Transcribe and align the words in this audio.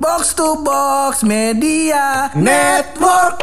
Box 0.00 0.34
to 0.34 0.62
Box 0.62 1.22
Media 1.22 2.30
Network. 2.34 3.42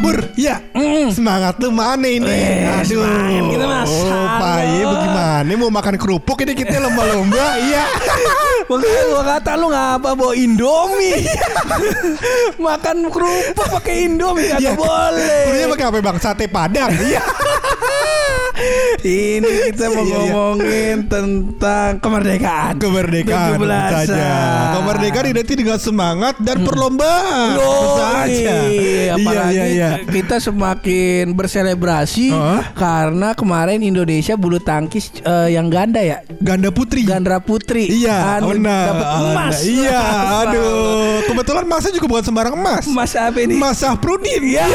Bur, 0.00 0.16
ya 0.32 0.56
semangat 1.12 1.60
lu 1.60 1.68
mana 1.68 2.08
ini? 2.08 2.24
Eh, 2.24 2.80
semangat 2.88 3.44
kita 3.52 3.64
mah 3.68 3.84
oh, 3.84 4.28
paye 4.40 4.80
bagaimana? 4.80 5.52
Mau 5.60 5.68
makan 5.68 5.94
kerupuk 6.00 6.40
ini 6.40 6.56
kita 6.56 6.80
lomba-lomba, 6.80 7.44
iya. 7.68 7.84
Makanya 8.64 9.02
gua 9.12 9.22
kata 9.36 9.52
lu 9.60 9.66
ngapa 9.68 10.10
bawa 10.14 10.32
Indomie 10.32 11.26
Makan 12.70 13.10
kerupuk 13.10 13.66
pakai 13.66 14.06
Indomie 14.08 14.46
Kagak 14.46 14.62
Iya. 14.62 14.72
boleh 14.78 15.42
Kurunya 15.50 15.66
pakai 15.74 15.84
apa 15.90 15.98
bang? 16.00 16.16
Sate 16.16 16.46
padang, 16.48 16.90
iya. 17.04 17.20
Ini 19.00 19.40
kita 19.70 19.86
mau 19.88 19.96
Iya, 19.96 20.04
iya. 20.04 20.16
ngomongin 20.28 20.96
tentang 21.06 21.90
kemerdekaan 21.98 22.74
Kemerdekaan 22.76 23.48
tentu 23.54 23.64
17-an. 23.64 23.92
saja. 24.04 24.28
Kemerdekaan 24.76 25.26
identik 25.26 25.56
dengan 25.56 25.78
semangat 25.78 26.34
dan 26.38 26.60
perlombaan. 26.60 27.48
Loh, 27.54 27.96
saja. 27.96 28.54
iya, 28.66 29.16
apalagi 29.16 29.54
iya, 29.54 29.64
iya. 29.66 29.90
kita 30.02 30.36
semakin 30.38 31.32
berselebrasi 31.32 32.28
Hah? 32.30 32.72
karena 32.72 33.32
kemarin 33.32 33.80
Indonesia 33.80 34.34
bulu 34.34 34.58
tangkis 34.58 35.12
eh, 35.18 35.48
yang 35.50 35.68
ganda 35.68 36.00
ya, 36.00 36.20
Ganda 36.38 36.68
putri. 36.68 37.02
ganda 37.02 37.40
putri, 37.40 37.88
Iya, 37.88 38.38
Anu, 38.38 38.52
dapat 38.56 39.08
emas. 39.24 39.56
Iya, 39.62 40.00
aduh. 40.44 41.24
Kebetulan 41.24 41.64
masnya 41.64 41.92
juga 41.92 42.06
bukan 42.06 42.24
sembarang 42.24 42.54
emas. 42.54 42.84
Emas 42.84 43.12
apa 43.14 43.38
ini? 43.38 43.54
Mas 43.54 43.78
Safrudin. 43.78 44.42
Ya. 44.46 44.66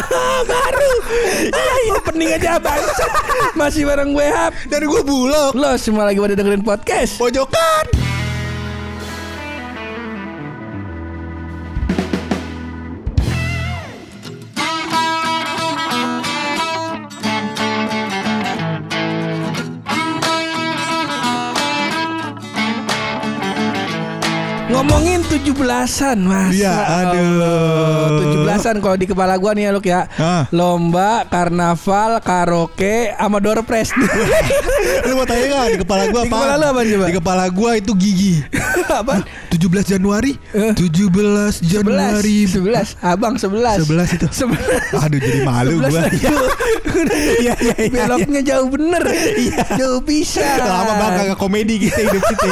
Baru. 0.50 0.92
Iya, 1.52 1.74
iya, 1.88 1.96
pening 2.06 2.30
aja 2.36 2.58
bang. 2.58 2.82
Masih 3.58 3.84
bareng 3.84 4.16
gue 4.16 4.26
Hap. 4.26 4.52
Dan 4.68 4.88
gue 4.88 5.02
bulog. 5.04 5.52
Lo 5.52 5.76
semua 5.76 6.08
lagi 6.08 6.18
pada 6.18 6.34
dengerin 6.38 6.64
podcast. 6.64 7.20
Pojokan. 7.20 8.21
Ngomongin 24.82 25.22
17-an 25.22 26.18
Mas 26.18 26.58
Iya, 26.58 26.74
aduh. 26.74 28.18
17-an 28.42 28.82
kalau 28.82 28.98
di 28.98 29.06
kepala 29.06 29.38
gua 29.38 29.54
nih 29.54 29.64
ya 29.64 29.70
Luk 29.70 29.86
ya 29.86 30.10
Ah. 30.18 30.42
Lomba, 30.50 31.22
karnaval, 31.30 32.18
karaoke, 32.18 33.14
sama 33.14 33.38
door 33.38 33.62
press 33.62 33.94
Lu 35.06 35.14
mau 35.14 35.22
tanya 35.22 35.46
gak 35.46 35.66
di 35.70 35.78
kepala 35.78 36.10
gua 36.10 36.20
Di 36.20 36.26
apa? 36.26 36.34
kepala 36.34 36.54
lu 36.56 36.66
apaan 36.66 36.86
coba? 36.90 37.04
Di 37.06 37.14
kepala 37.14 37.44
gua 37.48 37.70
itu 37.78 37.92
gigi. 37.94 38.34
Apa? 38.92 39.22
17 39.48 39.62
Januari. 39.88 40.34
Eh. 40.50 40.74
17 40.74 41.62
Januari. 41.62 42.38
11 42.44 42.98
Abang 42.98 43.38
11 43.38 43.86
11 43.86 44.18
itu. 44.18 44.26
11 44.50 44.98
Aduh 44.98 45.18
jadi 45.22 45.40
malu 45.46 45.78
11 45.78 45.86
gua. 45.86 46.00
aja. 46.10 46.34
Iya, 46.92 47.56
iya, 47.58 47.74
iya, 47.88 48.04
Beloknya 48.04 48.40
jauh 48.44 48.68
bener 48.68 49.00
Jauh 49.74 50.04
bisa 50.04 50.44
Lama 50.60 50.92
banget 51.00 51.34
komedi 51.34 51.80
kita 51.80 51.98
hidup 51.98 52.22
kita. 52.22 52.46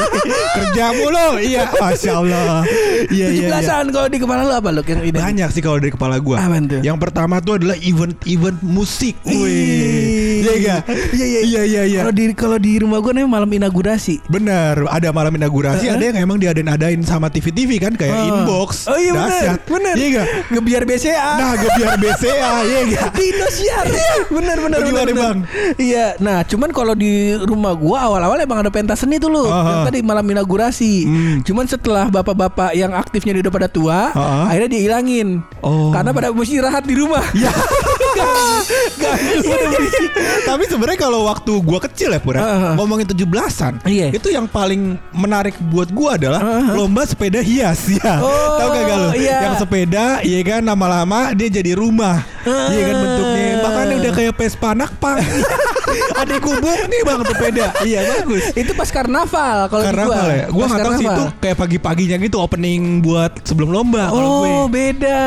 Kerja 0.56 0.84
mulu. 0.97 1.28
Iya, 1.39 1.62
Masya 1.70 2.12
Allah. 2.23 2.63
Iya, 3.01 3.33
iya, 3.33 3.49
iya. 3.49 3.65
17-an 3.65 3.87
kalau 3.91 4.07
di 4.07 4.19
kepala 4.21 4.45
lu 4.45 4.53
apa 4.53 4.69
Luk 4.71 4.85
yang 4.85 5.01
ini? 5.01 5.17
Banyak 5.17 5.49
sih 5.51 5.65
kalau 5.65 5.81
dari 5.81 5.89
kepala 5.89 6.21
gua. 6.21 6.37
Apaan 6.37 6.69
tuh? 6.69 6.81
Yang 6.81 7.01
pertama 7.01 7.41
tuh 7.41 7.57
adalah 7.57 7.73
event-event 7.81 8.61
musik. 8.61 9.17
Wih. 9.25 10.41
Iya 10.41 10.53
enggak? 10.55 10.81
Iya 11.11 11.27
iya 11.27 11.41
Iya, 11.41 11.63
iya, 11.65 11.83
iya. 11.87 12.01
Kalau 12.03 12.13
di 12.13 12.25
kalau 12.33 12.59
di 12.61 12.73
rumah 12.77 13.01
gue 13.01 13.11
namanya 13.11 13.33
malam 13.33 13.51
inaugurasi. 13.51 14.21
Benar, 14.27 14.85
ada 14.87 15.09
malam 15.11 15.33
inaugurasi, 15.33 15.89
Heeh. 15.89 15.97
ada 15.97 16.05
yang 16.07 16.19
emang 16.21 16.37
diadain-adain 16.37 17.01
sama 17.03 17.29
TV-TV 17.29 17.81
kan 17.81 17.93
kayak 17.95 18.13
Oh. 18.13 18.29
inbox. 18.31 18.85
Oh 18.85 18.95
iya 18.95 19.11
benar. 19.11 19.29
Dahsyat. 19.30 19.59
Benar. 19.64 19.95
Iya 19.97 20.07
enggak? 20.07 20.27
Ngebiar 20.51 20.83
BCA. 20.85 21.33
Nah, 21.35 21.53
gue 21.57 21.70
biar 21.73 21.95
BCA, 21.97 22.51
iya 22.69 22.80
enggak? 22.85 23.09
di 23.11 23.25
Indosiar. 23.30 23.85
bener 24.30 24.57
bener 24.59 24.79
Gimana, 24.79 24.92
bener, 24.92 25.07
bener. 25.09 25.17
Bang? 25.17 25.39
Iya. 25.77 26.07
Nah, 26.20 26.39
cuman 26.45 26.70
kalau 26.70 26.92
di 26.92 27.13
rumah 27.39 27.73
gua 27.73 27.98
awal-awal 28.07 28.36
emang 28.36 28.61
ada 28.61 28.70
pentas 28.70 29.01
seni 29.01 29.17
tuh 29.17 29.33
lu. 29.33 29.45
Aha. 29.45 29.64
Yang 29.73 29.80
tadi 29.89 29.98
malam 30.03 30.25
inaugurasi. 30.27 30.92
Hmm. 31.03 31.36
Cuman 31.41 31.64
setelah 31.64 32.10
bapak-bapak 32.13 32.75
yang 32.75 32.93
aktifnya 32.93 33.33
udah 33.41 33.53
pada 33.53 33.69
tua, 33.71 34.11
Aha. 34.13 34.51
akhirnya 34.53 34.71
dihilangin. 34.77 35.41
Oh. 35.65 35.91
Karena 35.91 36.11
pada 36.13 36.29
mesti 36.31 36.61
istirahat 36.61 36.85
di 36.85 36.95
rumah. 36.98 37.23
Ya. 37.33 37.48
Berisik. 39.01 40.11
Tapi 40.45 40.65
sebenarnya 40.67 40.98
kalau 40.98 41.25
waktu 41.31 41.53
gua 41.63 41.81
kecil 41.81 42.13
ya 42.13 42.21
Pura, 42.21 42.41
Heeh. 42.43 42.73
ngomongin 42.77 43.07
17-an, 43.07 43.81
Iya. 43.87 44.13
itu 44.13 44.29
yang 44.29 44.45
paling 44.45 44.98
menarik 45.15 45.55
buat 45.71 45.89
gua 45.91 46.19
adalah 46.19 46.41
Heeh. 46.43 46.75
lomba 46.75 47.07
sepeda 47.07 47.41
hias 47.41 47.87
ya. 47.89 48.21
Oh, 48.21 48.59
Tahu 48.61 48.69
gak 48.75 48.98
lu? 48.98 49.09
iya. 49.17 49.39
Yang 49.48 49.57
sepeda, 49.65 50.05
iya 50.21 50.41
kan 50.42 50.63
lama-lama 50.67 51.33
dia 51.33 51.48
jadi 51.48 51.73
rumah. 51.73 52.21
Iya 52.45 52.83
kan 52.83 52.97
bentuknya. 52.98 53.49
Bahkan 53.61 53.85
udah 53.97 54.13
kayak 54.13 54.33
Vespa 54.35 54.71
Nakpang. 54.73 55.19
Ada 56.21 56.37
kubuk 56.39 56.63
nih 56.87 57.03
Bang 57.03 57.21
sepeda. 57.23 57.67
Iya 57.83 58.01
bagus. 58.09 58.53
Itu 58.53 58.73
pas 58.73 58.87
karnaval 58.89 59.67
kalau 59.67 59.83
gua. 59.83 59.89
Karnaval 59.89 60.27
ya? 60.31 60.45
Gue 60.47 60.65
nggak 60.65 60.81
tahu 60.81 60.93
sih 60.95 61.07
itu 61.09 61.25
kayak 61.41 61.57
pagi-paginya 61.57 62.17
gitu 62.21 62.37
opening 62.39 62.83
buat 63.01 63.33
sebelum 63.43 63.69
lomba 63.69 64.07
kalau 64.07 64.29
gue. 64.41 64.48
Oh 64.51 64.65
beda 64.67 65.23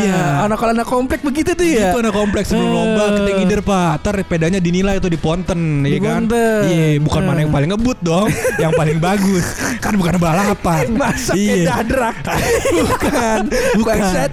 Iya. 0.00 0.22
Anak 0.42 0.58
anak 0.58 0.86
komplek 0.86 1.20
begitu 1.20 1.52
tuh 1.52 1.62
ya 1.62 1.92
Itu 1.92 2.00
anak 2.00 2.12
kompleks 2.12 2.48
sebelum 2.48 2.66
Eh. 2.66 2.74
lomba 2.74 3.04
kita 3.14 3.30
ngider 3.32 3.60
pak 3.62 3.92
Ntar 4.00 4.14
sepedanya 4.18 4.58
dinilai 4.58 4.96
tuh 4.98 5.08
di 5.08 5.18
Ponten 5.18 5.60
Di 5.80 5.88
Iya 5.88 5.98
kan 6.00 6.22
Ponten. 6.24 6.60
Iya 6.66 6.86
bukan 6.98 7.20
Eh. 7.20 7.26
mana 7.26 7.38
yang 7.40 7.52
paling 7.52 7.68
ngebut 7.70 7.98
dong 8.00 8.26
Yang 8.56 8.72
paling 8.74 8.98
bagus 8.98 9.44
Kan 9.78 9.94
bukan 9.94 10.14
balapan 10.16 10.84
Masa 11.00 11.32
Iya 11.32 11.54
dadrak 11.68 12.16
Bukan 12.88 13.40
Bukan. 13.76 14.28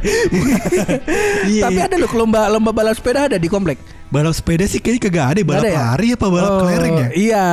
Iya, 1.46 1.62
Tapi 1.62 1.78
iya. 1.78 1.86
ada 1.86 1.96
loh 1.96 2.10
lomba 2.12 2.48
lomba 2.48 2.72
balap 2.72 2.96
sepeda 2.96 3.28
ada 3.28 3.38
di 3.38 3.44
komplek 3.47 3.78
Balap 4.06 4.31
sepeda 4.31 4.63
sih 4.63 4.78
kayaknya 4.78 5.01
kagak 5.09 5.25
ada 5.28 5.39
Balap 5.41 5.61
Nggak 5.61 5.66
ada 5.66 5.73
ya? 5.73 5.85
lari 5.91 6.07
apa 6.13 6.25
balap 6.29 6.51
Oh, 6.51 6.59
kelereng 6.61 6.94
ya 6.94 7.07
Iya 7.11 7.47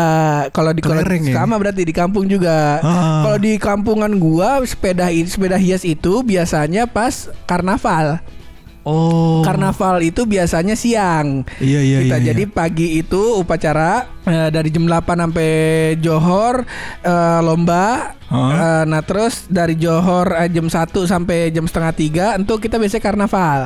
Kalau 0.50 0.70
di 0.70 0.80
Kelereng 0.80 1.22
ya? 1.24 1.34
sama 1.34 1.54
berarti 1.56 1.82
di 1.82 1.94
kampung 1.94 2.24
juga 2.26 2.78
Ah. 2.78 3.24
Kalau 3.24 3.38
di 3.38 3.52
kampungan 3.56 4.12
gua 4.16 4.60
sepeda 4.62 5.08
sepeda 5.26 5.56
hias 5.56 5.82
itu 5.82 6.20
biasanya 6.20 6.84
pas 6.84 7.32
karnaval 7.44 8.20
Oh 8.82 9.40
Karnaval 9.40 10.02
itu 10.02 10.26
biasanya 10.26 10.74
siang 10.74 11.46
Iya 11.56 11.80
iya 11.80 11.98
kita 12.02 12.16
iya 12.18 12.26
jadi 12.28 12.44
iya. 12.44 12.50
pagi 12.50 12.98
itu 12.98 13.38
upacara 13.38 14.10
eh, 14.22 14.50
dari 14.50 14.68
jam 14.68 14.84
8 14.84 15.06
sampai 15.06 15.50
Johor 15.96 16.66
eh, 17.00 17.40
lomba 17.40 18.18
Hah? 18.26 18.50
Eh, 18.50 18.84
nah 18.84 19.00
terus 19.00 19.46
dari 19.46 19.78
Johor 19.78 20.34
eh, 20.34 20.50
jam 20.50 20.66
1 20.66 20.74
sampai 21.06 21.48
jam 21.48 21.62
setengah 21.64 21.92
tiga 21.94 22.26
untuk 22.34 22.58
kita 22.58 22.74
biasanya 22.76 23.02
karnaval 23.04 23.60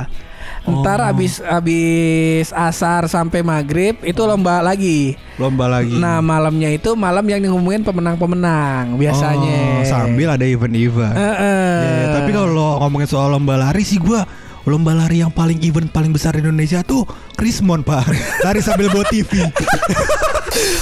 ntar 0.65 0.99
Oh. 0.99 1.11
abis 1.11 1.39
abis 1.41 2.51
asar 2.51 3.07
sampai 3.07 3.41
maghrib 3.41 3.95
itu 4.03 4.19
lomba 4.21 4.59
lagi 4.61 5.15
Lomba 5.37 5.69
lagi 5.69 5.95
nah 5.95 6.19
malamnya 6.19 6.69
itu 6.69 6.93
malam 6.93 7.23
yang 7.23 7.45
ngomongin 7.47 7.83
pemenang-pemenang 7.83 8.97
biasanya 8.97 9.81
Oh, 9.81 9.87
Sambil 9.87 10.29
ada 10.29 10.43
event-event 10.43 11.13
Eh, 11.13 11.35
eh. 11.37 11.79
Ya, 11.79 11.91
ya, 11.93 12.07
tapi 12.17 12.31
kalau 12.31 12.81
ngomongin 12.81 13.07
soal 13.07 13.31
lomba 13.31 13.55
lari 13.55 13.83
sih 13.83 13.99
gua 13.99 14.25
Lomba 14.67 14.99
lari 14.99 15.23
yang 15.23 15.31
paling 15.31 15.63
event 15.63 15.87
paling 15.87 16.11
besar 16.11 16.35
di 16.35 16.43
Indonesia 16.43 16.83
tuh 16.83 17.07
Krismon 17.37 17.85
pak. 17.85 18.09
Lari 18.41 18.61
sambil 18.61 18.89
bawa 18.89 19.05
TV 19.07 19.45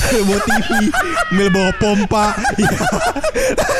Sambil 0.06 0.22
bawa 0.24 0.40
TV 0.40 0.70
Sambil 1.26 1.48
bawa 1.50 1.70
pompa. 1.76 2.24
Iya. 2.54 2.78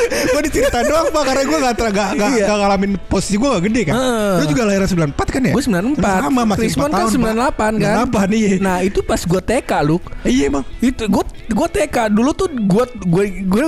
Gue 0.05 0.41
diceritain 0.43 0.83
doang 0.85 1.07
pak 1.07 1.23
Karena 1.23 1.43
gue 1.45 1.57
gak, 1.57 1.73
gak, 1.79 2.09
gak, 2.19 2.29
Iya. 2.35 2.45
gak 2.45 2.57
ngalamin 2.59 2.91
posisi 3.07 3.39
gue 3.39 3.47
gak 3.47 3.63
gede 3.63 3.81
kan? 3.87 3.95
Heeh. 3.95 4.33
Lu 4.37 4.45
juga 4.51 4.61
lahiran 4.67 4.87
94 4.91 5.15
kan 5.31 5.41
ya? 5.41 5.53
Gue 5.55 5.63
94 5.63 6.03
Sama 6.03 6.41
masih 6.43 6.59
Krismon 6.67 6.89
4 6.89 6.91
kan 6.91 6.99
tahun 6.99 7.11
98 7.15 7.79
kan? 7.79 7.95
98 8.11 8.35
iya. 8.35 8.49
Nah 8.59 8.77
itu 8.83 8.99
pas 9.01 9.21
gue 9.23 9.41
TK 9.41 9.71
lu 9.87 9.97
Iya 10.27 10.43
emang 10.51 10.63
itu 10.83 11.03
gue 11.07 11.23
gue 11.45 11.67
TK 11.69 11.97
dulu 12.09 12.33
tuh 12.33 12.49
gue 12.49 12.85
gue 13.05 13.23
gue 13.45 13.65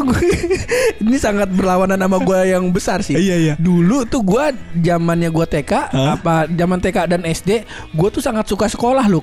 ini 0.98 1.18
sangat 1.18 1.48
berlawanan 1.53 2.01
sama 2.01 2.18
gue 2.19 2.39
yang 2.50 2.65
besar 2.74 3.06
sih. 3.06 3.13
Iya, 3.13 3.36
iya. 3.38 3.53
dulu 3.62 4.01
tuh 4.03 4.25
gue 4.25 4.45
zamannya 4.81 5.30
gue 5.30 5.45
TK 5.45 5.71
Hah? 5.94 6.18
apa 6.18 6.50
zaman 6.50 6.81
TK 6.81 6.98
dan 7.07 7.21
SD 7.24 7.63
gue 7.94 8.10
tuh 8.10 8.19
sangat 8.19 8.50
suka 8.50 8.65
sekolah 8.65 8.96
lu 9.05 9.21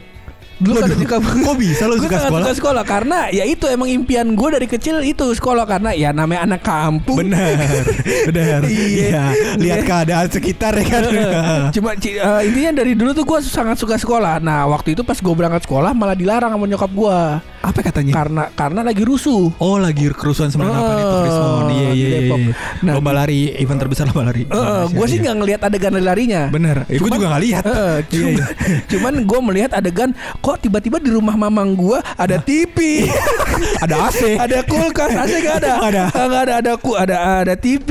dulu 0.57 0.75
Waduh, 0.77 0.95
kan 0.95 1.07
kampung 1.11 1.41
kok 1.47 1.57
bisa 1.57 1.83
Gua 1.85 1.99
suka 1.99 2.17
sekolah? 2.21 2.43
suka 2.43 2.53
sekolah 2.55 2.85
karena 2.85 3.19
ya 3.29 3.43
itu 3.43 3.67
emang 3.67 3.89
impian 3.89 4.27
gue 4.29 4.49
dari 4.51 4.67
kecil 4.67 5.01
itu 5.01 5.27
sekolah 5.31 5.65
karena 5.65 5.91
ya 5.91 6.11
namanya 6.11 6.47
anak 6.47 6.61
kampung 6.61 7.19
Bener 7.19 7.59
Bener 8.29 8.61
Iya. 8.65 8.87
Iya 9.05 9.25
Lihat 9.57 9.79
Iya. 9.81 9.85
keadaan 9.85 10.27
sekitar 10.29 10.73
ya 10.75 10.85
kan 10.87 11.03
Cuma 11.75 11.91
eh, 11.95 12.41
intinya 12.45 12.71
dari 12.77 12.93
dulu 12.93 13.11
tuh 13.13 13.25
gue 13.25 13.39
sangat 13.41 13.77
suka 13.77 13.97
sekolah. 13.97 14.39
Nah 14.39 14.67
waktu 14.67 14.93
itu 14.93 15.03
pas 15.03 15.17
gue 15.17 15.35
berangkat 15.35 15.65
sekolah 15.65 15.91
malah 15.91 16.15
dilarang 16.15 16.51
sama 16.51 16.65
nyokap 16.65 16.91
gue. 16.91 17.19
Apa 17.65 17.81
katanya? 17.81 18.13
karena 18.13 18.43
karena 18.53 18.81
lagi 18.83 19.01
rusuh. 19.03 19.49
Oh 19.57 19.81
lagi 19.81 20.05
kerusuhan 20.11 20.53
98 20.53 20.61
itu 21.01 21.17
Krismon 21.19 21.65
Iya 21.67 21.89
iya 21.89 21.89
iya, 21.89 22.19
iya. 22.21 22.53
Nah, 22.83 22.93
Lomba 22.95 23.13
lari 23.15 23.57
Event 23.57 23.81
terbesar 23.81 24.05
lomba 24.05 24.29
lari 24.29 24.45
gue 24.87 25.07
sih 25.07 25.19
nggak 25.19 25.35
ngelihat 25.35 25.61
adegan 25.63 25.93
lari-larinya. 25.93 26.43
Bener 26.49 26.77
Eh, 26.87 27.01
Gue 27.01 27.09
juga 27.09 27.27
gak 27.31 27.43
lihat 27.43 27.65
Iya, 27.65 28.05
cuman, 28.05 28.33
iya. 28.37 28.45
cuman 28.85 29.15
gue 29.25 29.41
melihat 29.49 29.71
adegan 29.73 30.11
kok 30.45 30.61
tiba-tiba 30.61 31.01
di 31.01 31.09
rumah 31.09 31.33
mamang 31.35 31.73
gue 31.73 31.97
ada 32.15 32.37
TV, 32.37 33.09
Ada 33.85 34.11
AC 34.11 34.21
ada 34.37 34.61
kulkas, 34.63 35.09
AC 35.15 35.41
gak 35.41 35.57
ada, 35.63 35.73
Nggak 35.79 35.89
ada. 35.89 36.05
Nggak 36.13 36.43
ada, 36.43 36.55
ada 36.61 36.73
ku, 36.77 36.93
ada 36.93 37.17
ada 37.41 37.55
TV, 37.57 37.89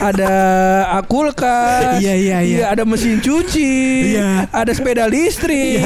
ada 0.00 0.32
kulkas, 1.04 2.02
Iya, 2.02 2.14
iya, 2.14 2.38
iya. 2.42 2.64
ada 2.66 2.82
mesin 2.82 3.22
cuci, 3.22 3.74
Iya. 4.10 4.50
ada 4.50 4.70
sepeda 4.72 5.06
listrik, 5.06 5.78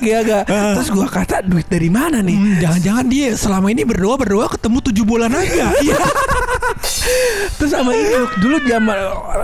ya 0.00 0.18
gak. 0.22 0.44
Ah. 0.46 0.72
Terus 0.74 0.88
gue 0.88 1.06
kata 1.06 1.44
duit 1.44 1.68
dari 1.68 1.88
mana 1.88 2.20
nih? 2.20 2.36
Hmm, 2.36 2.56
Jangan-jangan 2.60 3.04
dia 3.06 3.28
selama 3.34 3.68
ini 3.68 3.84
berdoa 3.84 4.16
berdoa 4.16 4.46
ketemu 4.48 4.78
tujuh 4.82 5.04
bulan 5.04 5.28
aja. 5.30 5.66
Iya. 5.84 5.98
Terus 7.58 7.70
sama 7.70 7.92
ini 7.92 8.08
dulu 8.38 8.56
zaman 8.64 8.96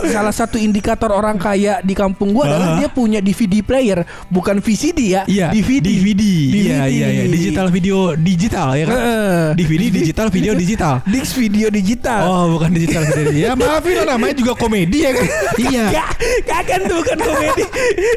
salah 0.09 0.33
satu 0.33 0.57
indikator 0.57 1.11
orang 1.11 1.37
kaya 1.37 1.83
di 1.83 1.93
kampung 1.93 2.33
gua 2.33 2.49
adalah 2.49 2.69
Ah. 2.71 2.77
dia 2.79 2.89
punya 2.89 3.19
DVD 3.19 3.61
player, 3.61 4.01
bukan 4.29 4.63
VCD 4.63 5.01
ya, 5.11 5.23
Iya. 5.27 5.51
DVD. 5.51 5.90
DVD. 5.93 6.23
Iya 6.51 6.81
iya 6.87 7.07
iya. 7.11 7.23
Digital 7.27 7.67
video 7.69 7.97
digital 8.15 8.69
ya 8.73 8.85
kan. 8.85 8.97
Heeh. 8.97 9.43
DVD 9.55 9.83
digital 9.93 10.27
video 10.29 10.53
digital. 10.55 10.95
Dix 11.13 11.35
video 11.35 11.67
digital. 11.69 12.21
Oh 12.23 12.45
bukan 12.53 12.71
digital 12.71 13.03
video. 13.05 13.35
Ya 13.43 13.53
maafin 13.53 13.95
lah 13.99 14.15
namanya 14.15 14.35
juga 14.35 14.53
komedi 14.55 15.03
ya 15.03 15.13
kan. 15.13 15.27
Iya. 15.61 15.85
Gak, 15.93 16.09
kagak 16.47 16.79
tuh 16.85 16.97
bukan 16.99 17.19
komedi. 17.21 17.63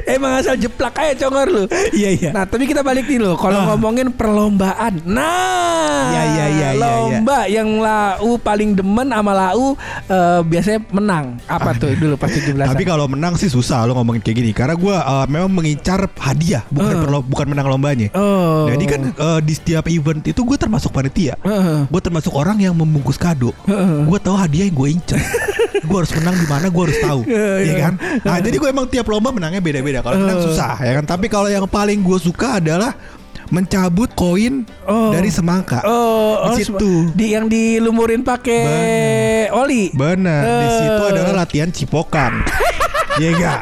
Emang 0.06 0.32
asal 0.38 0.56
jeplak 0.56 0.96
aja 0.96 1.14
congor 1.20 1.48
lu. 1.48 1.64
Iya 1.92 2.10
iya. 2.12 2.30
Nah, 2.32 2.44
tapi 2.44 2.64
kita 2.64 2.80
balik 2.82 3.06
nih 3.06 3.20
loh. 3.20 3.36
Kalau 3.36 3.60
Ah. 3.60 3.66
ngomongin 3.70 4.10
perlombaan. 4.10 5.04
Nah, 5.04 6.04
Iya, 6.06 6.24
iya, 6.26 6.46
iya, 6.48 6.70
iya, 6.70 6.70
lomba 6.76 7.40
yang 7.48 7.80
lau 7.80 8.36
paling 8.38 8.74
demen 8.74 9.08
sama 9.08 9.32
lau 9.32 9.74
eh, 10.06 10.40
biasanya 10.42 10.80
menang. 10.90 11.26
Apa 11.46 11.74
tuh 11.74 11.94
dulu 11.94 12.16
pas 12.16 12.28
17 12.28 12.56
Tapi 12.56 12.84
kalau 12.84 13.06
menang 13.06 13.34
sih 13.34 13.48
susah 13.48 13.84
lo 13.84 13.94
ngomongin 13.94 14.20
kayak 14.20 14.38
gini 14.38 14.52
karena 14.52 14.76
gua 14.76 14.96
eh, 15.00 15.26
memang 15.28 15.52
mengincar 15.52 16.06
hadiah 16.14 16.64
bukan 16.70 16.94
Eh. 16.94 17.02
perlo- 17.02 17.26
bukan 17.26 17.46
menang 17.48 17.63
lombanya. 17.66 18.08
Oh. 18.14 18.66
Jadi 18.68 18.84
kan 18.86 19.02
eh, 19.10 19.40
di 19.42 19.54
setiap 19.54 19.86
event 19.88 20.22
itu 20.22 20.40
gue 20.40 20.58
termasuk 20.58 20.90
panitia. 20.90 21.36
Heeh. 21.40 21.88
Gue 21.88 22.02
termasuk 22.02 22.32
orang 22.32 22.58
yang 22.58 22.74
membungkus 22.74 23.16
kado. 23.16 23.52
Heeh. 23.66 24.04
Gue 24.04 24.18
tahu 24.18 24.36
hadiah 24.36 24.66
yang 24.66 24.76
gue 24.76 24.90
incar. 24.92 25.20
gue 25.84 25.98
harus 25.98 26.14
menang 26.16 26.36
di 26.36 26.48
mana 26.48 26.72
gue 26.72 26.84
harus 26.86 26.96
tahu, 26.98 27.22
Iya, 27.28 27.44
ya 27.44 27.60
iya. 27.60 27.76
kan? 27.82 27.94
Nah 28.24 28.36
jadi 28.40 28.56
gue 28.56 28.70
emang 28.72 28.88
tiap 28.88 29.04
lomba 29.04 29.30
menangnya 29.30 29.60
beda-beda. 29.60 30.00
Kalau 30.00 30.16
menang 30.18 30.40
Eh. 30.40 30.46
susah, 30.48 30.80
ya 30.80 30.96
kan? 30.96 31.06
Tapi 31.06 31.28
kalau 31.28 31.52
yang 31.52 31.68
paling 31.68 32.00
gue 32.00 32.18
suka 32.18 32.64
adalah 32.64 32.96
mencabut 33.52 34.08
koin 34.14 34.64
Oh. 34.88 35.12
dari 35.12 35.28
semangka. 35.28 35.84
Oh, 35.84 36.40
oh, 36.40 36.56
Di 36.56 36.64
situ. 36.64 37.12
di 37.12 37.36
yang 37.36 37.46
dilumurin 37.46 38.24
pakai 38.24 38.64
oli. 39.52 39.92
Bener, 39.92 40.42
di 40.42 40.66
Eh. 40.66 40.76
situ 40.80 41.04
adalah 41.06 41.44
latihan 41.44 41.68
cipokan. 41.68 42.32
Iya 43.14 43.30
gak? 43.38 43.62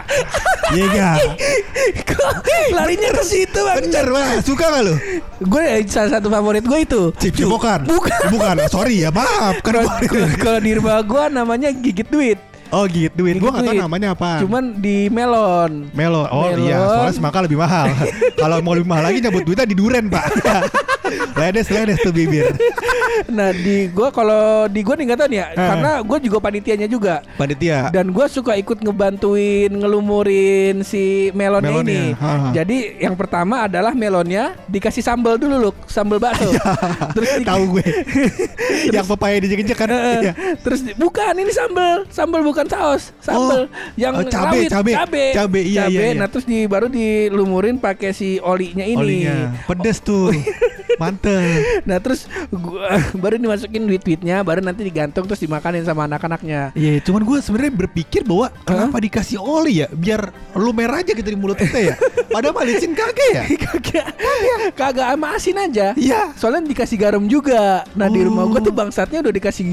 Iya 0.72 0.86
gak? 0.96 1.18
Kok 1.92 2.36
larinya 2.72 3.10
ke 3.12 3.24
situ 3.24 3.60
bang? 3.60 3.78
Bener 3.84 4.08
wah, 4.12 4.40
suka 4.40 4.66
gak 4.72 4.84
lu? 4.88 4.96
Gue 5.44 5.64
salah 5.88 6.20
satu 6.20 6.28
favorit 6.32 6.64
gue 6.64 6.80
itu. 6.82 7.02
Cip 7.20 7.34
cipokan? 7.36 7.86
Bukan. 7.92 8.22
Bukan, 8.32 8.56
sorry 8.72 9.04
ya 9.04 9.10
maaf. 9.12 9.60
Kan 9.66 9.84
Kalau 10.40 10.60
di 10.60 10.72
rumah 10.78 11.04
gue 11.04 11.24
namanya 11.32 11.70
gigit 11.74 12.08
duit. 12.08 12.40
Oh 12.72 12.88
gitu, 12.88 13.12
duit. 13.20 13.36
Gue 13.36 13.52
gak 13.52 13.68
tau 13.68 13.76
namanya 13.76 14.16
apa. 14.16 14.40
Cuman 14.40 14.80
di 14.80 15.12
melon. 15.12 15.92
Melo, 15.92 16.24
oh 16.32 16.56
Melon. 16.56 16.64
iya, 16.64 16.80
soalnya 16.80 17.16
semangka 17.20 17.40
lebih 17.44 17.60
mahal. 17.60 17.92
Kalau 18.42 18.64
mau 18.64 18.72
lebih 18.72 18.88
mahal 18.88 19.12
lagi 19.12 19.20
nyabut 19.20 19.44
duitnya 19.44 19.68
di 19.68 19.76
duren 19.76 20.08
pak. 20.08 20.24
ledes 21.40 21.68
ledes 21.68 22.00
tuh 22.00 22.16
bibir. 22.16 22.48
Nah 23.28 23.50
di 23.52 23.88
gue 23.88 24.08
kalau 24.10 24.42
di 24.66 24.82
gue 24.82 24.94
nih 24.94 25.06
nggak 25.06 25.20
tahu 25.20 25.30
nih 25.30 25.38
ya, 25.38 25.48
Eh. 25.50 25.58
karena 25.60 25.92
gue 26.00 26.18
juga 26.22 26.38
panitianya 26.40 26.88
juga. 26.88 27.16
Panitia. 27.36 27.90
Dan 27.90 28.10
gue 28.10 28.26
suka 28.26 28.54
ikut 28.54 28.80
ngebantuin 28.80 29.72
ngelumurin 29.72 30.82
si 30.82 31.04
melonnya, 31.32 31.72
Melonnya, 31.72 31.94
ini. 32.02 32.02
ha, 32.14 32.32
ha. 32.32 32.50
Jadi 32.52 32.78
yang 32.98 33.14
pertama 33.14 33.66
adalah 33.66 33.92
melonnya 33.92 34.58
dikasih 34.66 35.02
sambal 35.02 35.36
dulu 35.36 35.56
loh, 35.60 35.74
sambal 35.86 36.18
bakso. 36.18 36.50
Terus 37.16 37.30
di- 37.38 37.46
Tahu 37.46 37.64
gue. 37.72 37.86
Yang 38.96 39.06
pepaya 39.08 39.38
dijek-jek 39.38 39.78
kan. 39.78 39.90
Eh, 39.90 40.00
Iya. 40.22 40.34
Terus 40.58 40.80
bukan 40.94 41.34
ini 41.34 41.50
sambal, 41.50 42.06
sambal 42.08 42.42
bukan 42.42 42.66
saus, 42.66 43.12
sambal 43.20 43.64
Oh, 43.64 43.64
yang 43.96 44.14
oh, 44.14 44.26
cabe, 44.26 44.66
rawit, 44.66 44.70
cabe, 44.70 44.92
cabe, 44.94 45.24
cabe, 45.34 45.62
iya, 45.62 45.86
Cabe. 45.86 45.92
iya, 45.92 46.04
iya. 46.08 46.16
Nah 46.16 46.28
terus 46.28 46.44
di 46.44 46.64
baru 46.64 46.88
dilumurin 46.88 47.78
pakai 47.78 48.12
si 48.12 48.38
olinya 48.38 48.84
ini. 48.84 48.96
Olinya. 48.96 49.36
Pedes 49.66 50.00
tuh. 50.00 50.30
Mantep. 51.02 51.60
Nah 51.90 51.98
terus 51.98 52.30
gua 52.54 52.94
baru 53.24 53.42
dimasukin 53.42 53.90
duit-duitnya, 53.90 54.46
baru 54.46 54.62
nanti 54.62 54.86
digantung 54.86 55.26
terus 55.26 55.42
dimakanin 55.42 55.82
sama 55.82 56.06
anak-anaknya. 56.06 56.72
Iya, 56.78 57.02
cuman 57.02 57.26
gue 57.26 57.38
sebenarnya 57.42 57.74
berpikir 57.74 58.22
bahwa 58.22 58.54
kenapa 58.62 59.02
dikasih 59.02 59.42
oli 59.42 59.82
ya, 59.82 59.88
biar 59.90 60.30
lumer 60.54 60.92
aja 60.94 61.12
gitu 61.12 61.26
di 61.26 61.38
mulut 61.38 61.58
kita 61.58 61.80
ya. 61.82 61.96
Padahal 62.30 62.54
mah 62.54 62.66
licin 62.68 62.94
kagak 62.94 63.30
ya. 63.34 63.44
kagak, 63.66 64.06
kagak 64.78 65.08
sama 65.10 65.28
asin 65.34 65.58
aja. 65.58 65.88
Iya. 65.98 66.22
Soalnya 66.38 66.70
dikasih 66.70 66.98
garam 67.00 67.24
juga. 67.26 67.82
Nah 67.98 68.08
di 68.08 68.22
rumah 68.22 68.44
Oh. 68.44 68.60
tuh 68.60 68.76
bangsatnya 68.76 69.24
udah 69.24 69.32
dikasih 69.32 69.68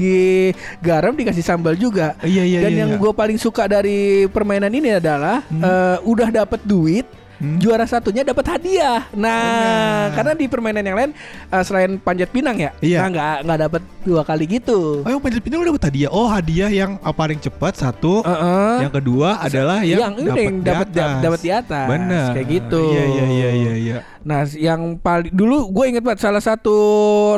garam, 0.79 1.11
dikasih 1.11 1.43
sambal 1.43 1.75
juga. 1.75 2.15
Iya, 2.23 2.41
iya, 2.47 2.59
Dan 2.63 2.71
iya, 2.73 2.79
yang 2.87 2.91
iya. 2.95 3.01
gue 3.01 3.11
paling 3.11 3.35
suka 3.35 3.67
dari 3.67 4.25
permainan 4.31 4.71
ini 4.71 4.97
adalah 4.97 5.43
eh, 5.45 5.97
udah 6.01 6.29
dapet 6.31 6.63
duit. 6.63 7.05
Hmm. 7.39 7.55
Juara 7.57 7.87
satunya 7.87 8.27
dapat 8.27 8.45
hadiah. 8.51 9.07
Nah, 9.15 9.31
Benar. 9.31 10.15
karena 10.19 10.31
di 10.35 10.45
permainan 10.51 10.83
yang 10.83 10.97
lain 10.99 11.11
eh, 11.47 11.63
selain 11.63 11.95
panjat 11.95 12.27
pinang 12.29 12.59
ya, 12.59 12.75
Iya. 12.83 12.99
nah 12.99 13.07
nggak 13.09 13.35
nggak 13.47 13.59
dapat 13.63 13.81
dua 14.03 14.21
kali 14.27 14.45
gitu. 14.59 15.07
Oh 15.07 15.09
yang 15.09 15.23
panjat 15.23 15.39
pinang 15.39 15.63
udah 15.63 15.71
dapat 15.71 15.85
hadiah. 15.87 16.09
Oh 16.11 16.27
hadiah 16.27 16.67
yang 16.67 16.99
uh, 16.99 17.15
paling 17.15 17.39
cepat 17.39 17.79
satu. 17.79 18.27
Heeh. 18.27 18.75
Yang 18.83 18.93
kedua 18.99 19.39
adalah 19.39 19.79
yang, 19.87 19.99
yang 20.03 20.13
ini 20.19 20.39
yang 20.51 20.57
dapat 20.59 20.87
dapat 20.95 21.39
di 21.39 21.51
atas. 21.55 21.87
Benar. 21.87 22.29
Kayak 22.35 22.47
gitu. 22.51 22.83
Iya 22.91 23.03
iya 23.07 23.49
iya 23.55 23.73
iya. 23.79 23.97
Nah, 24.19 24.43
yang 24.51 24.99
paling 24.99 25.31
dulu 25.31 25.71
gue 25.71 25.85
inget 25.95 26.03
banget 26.03 26.27
salah 26.27 26.43
satu 26.43 26.75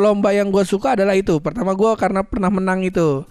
lomba 0.01 0.33
yang 0.33 0.49
gue 0.49 0.65
suka 0.65 0.97
adalah 0.97 1.13
itu. 1.13 1.37
Pertama 1.37 1.77
gue 1.77 1.91
karena 1.97 2.25
pernah 2.25 2.49
menang 2.49 2.81
itu. 2.81 3.21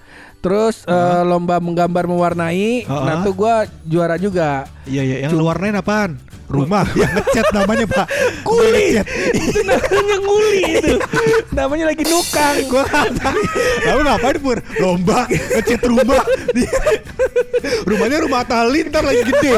Terus 0.40 0.88
eh, 0.88 1.22
lomba 1.26 1.60
menggambar 1.60 2.08
mewarnai. 2.08 2.86
Uh-huh. 2.86 3.04
Nah, 3.04 3.20
tuh 3.20 3.34
gue 3.36 3.54
juara 3.84 4.16
juga. 4.16 4.64
Iya 4.86 5.02
iya. 5.02 5.16
Yang 5.28 5.36
warnain 5.36 5.76
apaan? 5.76 6.16
Rumah. 6.50 6.82
yang 6.98 7.14
ngecat 7.14 7.46
namanya 7.54 7.86
pak. 7.86 8.06
Kuli. 8.42 8.98
Itu 9.38 9.60
namanya 9.62 10.16
nguli 10.18 10.62
itu. 10.82 10.94
namanya 11.58 11.84
lagi 11.94 12.02
nukang. 12.10 12.56
Kata 12.90 13.30
Lalu 13.86 14.00
ngapain 14.06 14.36
pur 14.42 14.58
Lomba 14.78 15.26
Ngecat 15.30 15.82
rumah 15.86 16.22
Rumahnya 17.86 18.18
rumah 18.24 18.42
tali 18.46 18.86
Ntar 18.86 19.02
lagi 19.04 19.22
gede 19.26 19.52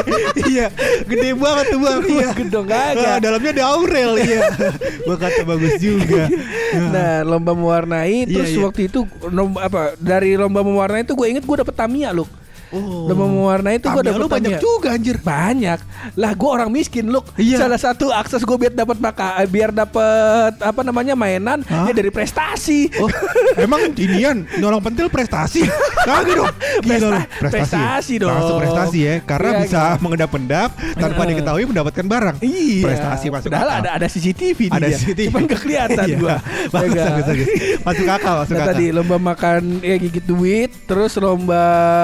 Iya 0.49 0.67
Gede 1.07 1.29
banget 1.37 1.65
tuh 1.71 1.79
bang 1.81 2.01
Iya 2.03 2.29
gedong 2.35 2.67
Ah, 2.69 2.91
kagak. 2.93 3.17
Dalamnya 3.23 3.51
ada 3.57 3.65
Aurel 3.83 4.11
Iya 4.23 4.41
Gua 5.05 5.17
kata 5.19 5.43
bagus 5.43 5.75
juga 5.77 6.31
Nah, 6.73 7.21
lomba 7.27 7.51
mewarnai 7.51 8.23
Iya, 8.23 8.31
terus 8.31 8.51
iya. 8.55 8.63
waktu 8.63 8.81
itu 8.87 9.03
lomba 9.27 9.67
apa? 9.67 9.81
Dari 9.99 10.39
lomba 10.39 10.63
mewarnai 10.63 11.03
itu 11.03 11.13
gue 11.13 11.27
inget 11.27 11.43
gue 11.43 11.57
dapet 11.59 11.75
Tamiya, 11.75 12.15
Luk. 12.15 12.31
Oh 12.73 13.05
Lomba 13.05 13.25
mewarnai 13.25 13.77
itu 13.77 13.85
gue 13.85 14.01
dapet 14.01 14.17
lu 14.17 14.25
banyak 14.25 14.57
juga 14.57 14.87
anjir 14.91 15.17
Banyak 15.17 15.79
lah, 16.13 16.31
gue 16.33 16.49
orang 16.49 16.67
miskin 16.67 17.07
look. 17.07 17.31
Iya. 17.35 17.61
Salah 17.61 17.77
satu 17.77 18.09
akses 18.09 18.41
gue 18.41 18.57
biar 18.57 18.73
dapat 18.73 18.97
maka 18.97 19.37
eh, 19.37 19.47
biar 19.47 19.69
dapat 19.69 20.57
apa 20.57 20.81
namanya 20.81 21.13
mainan 21.13 21.61
Hah? 21.63 21.85
ya 21.85 21.93
dari 21.93 22.09
prestasi. 22.09 22.91
Oh, 22.97 23.07
emang 23.55 23.93
inian 23.93 24.43
nyolong 24.57 24.81
pentil 24.81 25.07
prestasi? 25.07 25.63
Kagak 26.07 26.33
dong. 26.33 26.53
Gila 26.81 26.97
lu. 26.99 27.09
Presta- 27.39 27.63
prestasi 27.63 28.13
dong. 28.17 28.33
Masuk 28.33 28.55
prestasi 28.59 28.99
ya, 28.99 29.15
karena 29.21 29.49
Iya, 29.49 29.59
bisa 29.61 29.79
iya. 29.79 29.99
mengendap-endap 29.99 30.69
tanpa 30.93 31.13
Heeh. 31.15 31.29
diketahui 31.31 31.63
mendapatkan 31.65 32.05
barang. 32.05 32.35
Iya. 32.41 32.83
Prestasi 32.83 33.25
masuk 33.29 33.47
Padahal 33.47 33.69
ada 33.79 33.89
ada 33.93 34.07
CCTV 34.07 34.59
Ada 34.67 34.85
dia. 34.85 34.97
CCTV. 34.97 35.27
Cuman 35.29 35.41
gak 35.45 35.59
kelihatan 35.61 36.05
Iya. 36.05 36.17
gua. 36.17 36.35
Bagus, 36.73 36.93
Ya 36.93 37.03
bagus, 37.05 37.23
kan? 37.23 37.29
bagus. 37.29 37.47
Masuk 37.83 38.05
akal, 38.07 38.33
masuk 38.39 38.53
Nah, 38.53 38.59
akal. 38.59 38.71
tadi 38.73 38.85
lomba 38.89 39.17
makan 39.19 39.61
ya 39.79 39.95
gigit 39.95 40.25
duit, 40.25 40.71
terus 40.83 41.13
lomba 41.15 41.63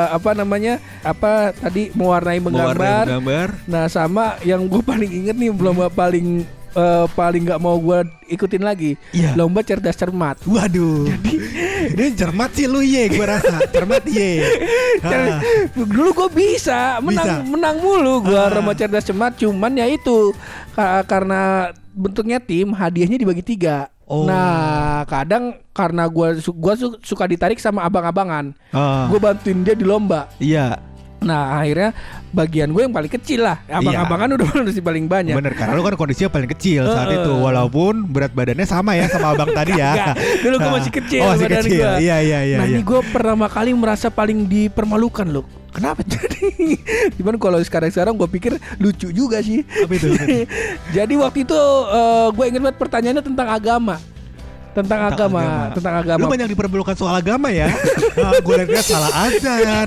apa 0.09 0.31
namanya? 0.31 0.58
Apa 1.01 1.51
tadi 1.51 1.89
mewarnai 1.89 2.39
menggambar. 2.39 3.05
gambar. 3.09 3.47
Nah, 3.65 3.85
sama 3.85 4.35
yang 4.41 4.63
gue 4.63 4.81
paling 4.81 5.07
inget 5.09 5.33
nih 5.33 5.49
lomba 5.49 5.87
paling 5.87 6.43
eh, 6.69 7.05
paling 7.09 7.41
nggak 7.43 7.57
mau 7.57 7.75
gue 7.75 7.99
ikutin 8.27 8.61
lagi. 8.61 8.93
Iya. 9.09 9.33
Lomba 9.33 9.61
cerdas 9.61 9.95
cermat. 9.95 10.37
Waduh. 10.43 11.07
Ini 11.89 12.11
cermat 12.13 12.51
sih 12.51 12.65
lu 12.65 12.79
ye, 12.79 13.07
gua 13.09 13.33
rasa. 13.33 13.63
Cermat 13.67 14.03
ye. 14.05 14.43
Cer- 15.01 15.31
Ah. 15.31 15.39
Dulu 15.73 16.11
gue 16.13 16.29
bisa 16.29 16.99
menang 16.99 17.39
Bisa. 17.39 17.47
menang 17.47 17.77
mulu 17.79 18.19
gue 18.21 18.35
Ah. 18.35 18.51
lomba 18.51 18.73
cerdas 18.73 19.01
cermat 19.01 19.33
cuman 19.33 19.71
ya 19.73 19.87
itu 19.87 20.35
ka- 20.73 21.01
karena 21.03 21.71
bentuknya 21.89 22.37
tim 22.37 22.69
hadiahnya 22.69 23.15
dibagi 23.15 23.41
tiga. 23.41 23.87
Oh. 24.09 24.25
Nah 24.25 25.05
kadang 25.05 25.53
karena 25.69 26.03
gue 26.05 26.27
gua 26.51 26.73
su- 26.73 26.97
suka 26.99 27.23
ditarik 27.23 27.55
sama 27.55 27.85
abang-abangan, 27.85 28.57
Ah. 28.69 29.05
gue 29.05 29.15
bantuin 29.17 29.61
dia 29.61 29.71
di 29.71 29.85
lomba. 29.85 30.25
Iya. 30.35 30.81
Nah 31.19 31.51
akhirnya 31.53 31.91
bagian 32.31 32.71
gue 32.71 32.79
yang 32.79 32.95
paling 32.95 33.11
kecil 33.11 33.43
lah 33.43 33.59
Abang-abangan 33.67 34.39
udah 34.39 34.47
masih 34.63 34.79
paling 34.79 35.03
banyak 35.03 35.35
Bener 35.35 35.51
karena 35.51 35.75
lu 35.75 35.83
kan 35.83 35.93
kondisinya 35.93 36.31
paling 36.31 36.47
kecil 36.47 36.87
saat 36.87 37.11
itu 37.11 37.27
walaupun 37.35 38.07
berat 38.07 38.31
badannya 38.31 38.63
sama 38.63 38.95
ya 38.95 39.03
sama 39.05 39.35
abang 39.35 39.51
tadi 39.51 39.75
ya. 39.75 40.15
Dulu 40.15 40.55
gue 40.57 40.71
masih 40.73 40.93
kecil 40.95 41.19
Oh, 41.21 41.35
masih 41.35 41.45
badan 41.45 41.59
kecil. 41.61 41.75
gue. 41.75 41.91
Iya 41.99 42.17
iya 42.23 42.39
iya. 42.45 42.57
nah 42.57 42.65
iya. 42.65 42.71
ini 42.71 42.81
gue 42.81 42.99
pertama 43.11 43.45
kali 43.45 43.75
merasa 43.75 44.07
paling 44.07 44.47
dipermalukan 44.47 45.27
loh 45.27 45.43
Kenapa? 45.69 46.01
Jadi 46.11 46.77
Cuman 47.21 47.35
kalau 47.37 47.59
sekarang-sekarang 47.61 48.17
gue 48.17 48.29
pikir 48.29 48.53
lucu 48.81 49.13
juga 49.13 49.37
sih 49.41 49.61
Apa 49.65 49.93
itu? 49.93 50.07
Apa 50.13 50.23
itu? 50.25 50.45
Jadi 50.97 51.13
waktu 51.17 51.39
itu 51.45 51.59
eh, 51.93 52.27
gue 52.33 52.45
ingat 52.49 52.61
banget 52.61 52.77
pertanyaannya 52.81 53.23
tentang 53.23 53.47
agama 53.49 53.97
tentang, 54.69 55.01
agama, 55.11 55.73
tentang 55.73 55.95
agama. 55.97 56.19
Lu 56.23 56.31
banyak 56.31 56.47
dipermalukan 56.53 56.95
soal 56.95 57.17
agama 57.17 57.49
ya. 57.49 57.73
nah, 58.17 58.37
gue 58.39 58.55
lihat 58.69 58.85
salah 58.85 59.11
aja 59.27 59.53
ya. 59.59 59.79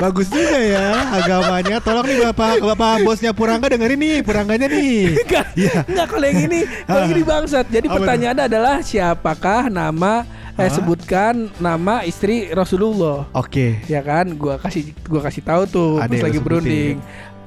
Bagus 0.00 0.26
juga 0.32 0.58
ya 0.58 0.88
agamanya. 1.20 1.76
Tolong 1.82 2.06
nih 2.06 2.18
Bapak, 2.30 2.64
Bapak 2.64 3.04
bosnya 3.04 3.30
Purangga 3.36 3.68
dengerin 3.70 3.98
nih, 3.98 4.16
Purangganya 4.24 4.66
nih. 4.72 5.20
Enggak, 5.20 5.46
Iya. 5.54 5.84
enggak 5.84 6.06
kalau 6.10 6.26
yang 6.26 6.40
ini, 6.48 6.60
kalau 6.86 7.00
yang 7.04 7.12
ini 7.12 7.22
bangsat. 7.22 7.66
Jadi 7.68 7.86
tuh? 7.86 7.94
pertanyaannya 8.00 8.44
adalah 8.48 8.76
siapakah 8.80 9.68
nama 9.68 10.24
eh 10.58 10.70
sebutkan 10.74 11.46
nama 11.62 12.02
istri 12.02 12.50
Rasulullah. 12.50 13.30
Oke. 13.30 13.78
Ya 13.86 14.02
kan, 14.02 14.34
gua 14.34 14.58
kasih 14.58 14.90
gua 15.06 15.22
kasih 15.22 15.42
tahu 15.46 15.62
tuh 15.70 15.90
Ada 16.02 16.10
pas 16.10 16.22
lagi 16.26 16.38
berunding. 16.42 16.98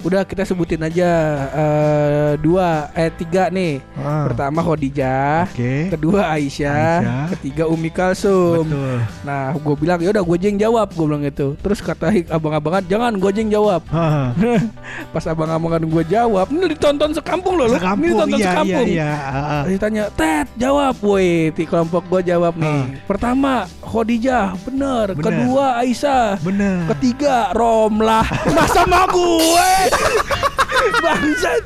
Udah 0.02 0.26
kita 0.26 0.42
sebutin 0.44 0.82
aja 0.82 1.10
eh, 1.54 2.32
dua 2.42 2.90
eh 2.98 3.14
tiga 3.14 3.54
nih. 3.54 3.82
Ah. 3.94 4.26
Pertama 4.26 4.66
Khadijah, 4.66 5.46
Oke. 5.50 5.94
kedua 5.94 6.26
Aisyah, 6.34 6.98
Aisyah. 7.00 7.26
ketiga 7.38 7.64
Umi 7.70 7.94
Kalsum. 7.94 8.66
Betul. 8.66 8.98
Nah, 9.22 9.54
gue 9.54 9.76
bilang 9.78 10.00
ya 10.02 10.10
udah 10.10 10.24
gue 10.26 10.38
jeng 10.42 10.58
jawab, 10.58 10.90
gue 10.92 11.06
bilang 11.06 11.24
gitu. 11.26 11.54
Terus 11.62 11.80
kata 11.80 12.10
abang-abangan 12.34 12.84
jangan 12.90 13.14
gue 13.16 13.32
jeng 13.32 13.50
jawab. 13.54 13.86
Hah. 13.94 14.34
Pas 15.14 15.26
abang-abangan 15.30 15.86
gue 15.86 16.04
jawab, 16.10 16.50
ini 16.50 16.74
ditonton 16.74 17.14
sekampung 17.14 17.56
loh, 17.56 17.70
lu. 17.70 17.78
ini 17.78 17.80
Sekampung, 17.80 18.10
ditonton 18.10 18.40
iya, 18.42 18.48
sekampung. 18.50 18.88
iya, 18.90 19.06
iya. 19.06 19.12
Ah, 19.14 19.38
ah. 19.38 19.62
Terus 19.64 19.74
ditanya, 19.78 20.04
Ted 20.18 20.48
jawab, 20.58 20.96
woi, 21.06 21.54
di 21.54 21.64
kelompok 21.70 22.04
gue 22.10 22.22
jawab 22.26 22.54
nih. 22.58 22.82
Pertama 23.06 23.70
Khadijah, 23.86 24.58
bener. 24.66 25.14
Bener. 25.14 25.24
Kedua 25.24 25.66
Aisyah. 25.80 26.42
Bener. 26.42 26.90
Ketiga 26.96 27.54
Romlah. 27.54 28.26
Masa 28.52 28.82
sama 28.82 29.06
gue? 29.14 29.91
Bangsat. 31.04 31.62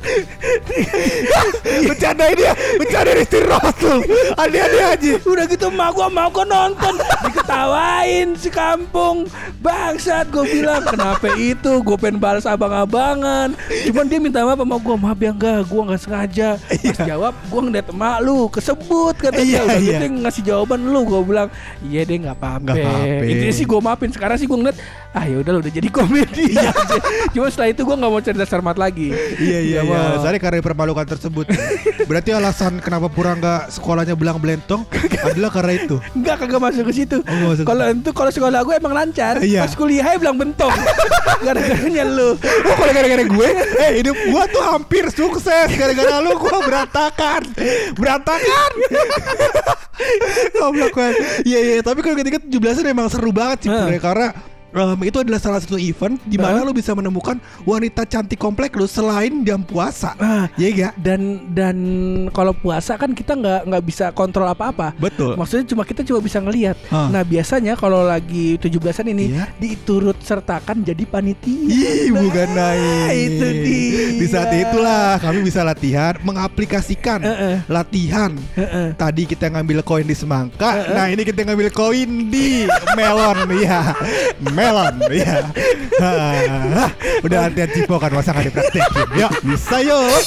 Bercandain 1.88 2.36
dia, 2.36 2.52
bercandain 2.76 3.24
istri 3.24 3.40
Rasul. 3.44 4.04
Aneh-aneh 4.36 4.84
aja. 4.92 5.12
Udah 5.24 5.44
gitu 5.48 5.72
mak 5.72 5.96
gua 5.96 6.08
mau 6.12 6.28
gua 6.28 6.44
nonton 6.44 6.94
Diketawain 8.16 8.40
si 8.40 8.48
kampung 8.48 9.28
Bangsat 9.60 10.32
gue 10.32 10.44
bilang 10.48 10.80
Kenapa 10.88 11.28
itu 11.36 11.84
Gue 11.84 11.96
pengen 12.00 12.16
balas 12.16 12.48
abang-abangan 12.48 13.52
Cuman 13.84 14.04
dia 14.08 14.16
minta 14.16 14.40
maaf 14.40 14.56
sama 14.56 14.80
gue 14.80 14.96
Maaf 14.96 15.18
ya 15.20 15.30
enggak 15.36 15.60
Gue 15.68 15.80
gak 15.84 16.00
sengaja 16.00 16.48
Pas 16.56 16.98
jawab 17.04 17.36
Gue 17.52 17.60
ngeliat 17.60 17.92
emak 17.92 18.16
lu 18.24 18.48
Kesebut 18.48 19.14
katanya 19.20 19.44
Iya, 19.44 19.60
Udah 19.62 19.80
iya. 19.80 19.98
gitu 20.00 20.06
ngasih 20.24 20.42
jawaban 20.48 20.80
lu 20.88 21.00
Gue 21.04 21.20
bilang 21.28 21.48
Iya 21.84 22.08
deh 22.08 22.16
Nggak 22.24 22.36
apa-apa. 22.40 22.72
Intinya 23.20 23.52
sih 23.54 23.66
gue 23.68 23.80
maafin 23.84 24.10
Sekarang 24.10 24.36
sih 24.40 24.48
gue 24.48 24.56
ngeliat 24.56 24.76
Ah 25.12 25.24
ya 25.24 25.36
udah 25.40 25.60
udah 25.60 25.72
jadi 25.72 25.88
komedi 25.92 26.56
Iya. 26.56 26.72
Cuma 27.36 27.52
setelah 27.52 27.68
itu 27.72 27.84
gue 27.84 27.96
gak 27.96 28.10
mau 28.10 28.20
cerita 28.24 28.44
Sarmat 28.48 28.80
lagi 28.80 29.12
Iya 29.36 29.58
iya 29.60 29.80
Nggak 29.84 30.00
iya. 30.00 30.08
Alasannya 30.16 30.40
karena 30.40 30.56
dipermalukan 30.64 31.06
tersebut. 31.08 31.46
Berarti 32.06 32.30
alasan 32.32 32.78
kenapa 32.80 33.10
Purangga 33.12 33.66
sekolahnya 33.68 34.14
belang 34.14 34.38
belentong 34.38 34.86
adalah 35.26 35.50
karena 35.50 35.72
itu. 35.74 35.96
Enggak 36.14 36.44
kagak 36.44 36.60
masuk 36.62 36.84
ke 36.86 36.92
situ. 36.94 37.18
Oh, 37.26 37.34
nggak. 37.50 37.66
Kalau 37.66 37.84
itu 38.06 38.14
kalau 38.14 38.30
sekolah 38.30 38.62
gue 38.62 38.74
emang 38.78 38.94
lancar. 38.94 39.42
Iya. 39.42 39.66
Pas 39.66 39.74
kuliah 39.74 40.14
bilang 40.14 40.38
bentong. 40.38 40.70
Gara-garanya 41.46 42.06
lu. 42.06 42.38
Oh 42.38 42.74
kalau 42.78 42.92
gara-gara 42.94 43.24
gue, 43.26 43.48
eh 43.82 43.90
hidup 43.98 44.14
gua 44.30 44.46
tuh 44.46 44.62
hampir 44.62 45.10
sukses 45.10 45.68
gara-gara 45.74 46.22
lu 46.22 46.38
gua 46.38 46.62
berantakan, 46.62 47.42
berantakan. 47.98 48.70
Goblok 50.54 50.94
gue. 50.94 51.10
Iya 51.42 51.58
iya, 51.58 51.74
tapi 51.82 52.00
kalau 52.06 52.14
ketika 52.14 52.38
17 52.38 52.86
emang 52.86 53.10
seru 53.10 53.34
banget 53.34 53.66
sih 53.66 53.70
ya, 53.74 53.98
karena 53.98 54.30
em, 54.76 55.00
itu 55.02 55.16
adalah 55.16 55.40
salah 55.40 55.58
satu 55.58 55.74
event 55.74 56.20
di 56.22 56.36
mana 56.36 56.60
Hah? 56.60 56.64
lu 56.64 56.72
bisa 56.72 56.92
menemukan 56.92 57.36
wanita 57.62 58.04
cantik 58.04 58.36
komplek 58.36 58.72
lu 58.72 58.84
selain 58.84 59.40
jam 59.42 59.60
puasa. 59.60 60.12
Ah, 60.16 60.46
Iya 60.54 60.68
gak? 60.86 60.92
dan 60.96 61.20
dan 61.50 61.76
kalau 62.30 62.52
puasa 62.52 62.94
kan 62.94 63.10
kita 63.10 63.32
nggak 63.32 63.60
nggak 63.66 63.84
bisa 63.84 64.04
kontrol 64.10 64.44
apa-apa. 64.46 64.92
Betul. 64.96 65.34
Maksudnya 65.34 65.64
cuma 65.66 65.82
kita 65.82 66.02
cuma 66.02 66.20
bisa 66.20 66.38
ngelihat. 66.38 66.76
Hah. 66.86 67.08
Nah 67.08 67.22
biasanya 67.22 67.72
kalau 67.74 68.02
lagi 68.02 68.56
17-an 68.56 69.06
ini 69.08 69.24
Iya. 69.32 69.48
diturut 69.56 70.20
sertakan 70.20 70.82
jadi 70.82 71.02
panitia. 71.02 71.66
Ih, 71.66 72.12
bukan 72.12 72.48
naik. 72.50 73.08
itu 73.16 73.46
dia. 73.62 74.04
Di 74.16 74.26
saat 74.26 74.50
itulah 74.52 75.16
kami 75.16 75.40
bisa 75.40 75.62
latihan 75.62 76.14
mengaplikasikan 76.20 77.20
Heeh. 77.22 77.56
latihan. 77.66 78.32
Heeh. 78.54 78.92
Tadi 78.92 79.22
kita 79.24 79.48
ngambil 79.48 79.80
koin 79.80 80.04
di 80.04 80.12
semangka, 80.12 80.90
nah 80.90 81.06
ini 81.06 81.22
kita 81.22 81.42
ngambil 81.42 81.70
koin 81.70 82.10
di 82.26 82.66
melon, 82.92 83.38
ya, 83.62 83.94
melon, 84.42 84.65
ya. 85.10 85.36
Hah, 86.00 86.90
Udah 87.26 87.38
latihan 87.48 87.70
cipokan 87.72 88.10
masa 88.12 88.34
nggak 88.34 88.46
dipraktekin? 88.52 89.06
Yuk, 89.16 89.32
bisa 89.46 89.76
yuk. 89.82 90.22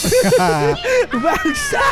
Bangsa. 1.23 1.83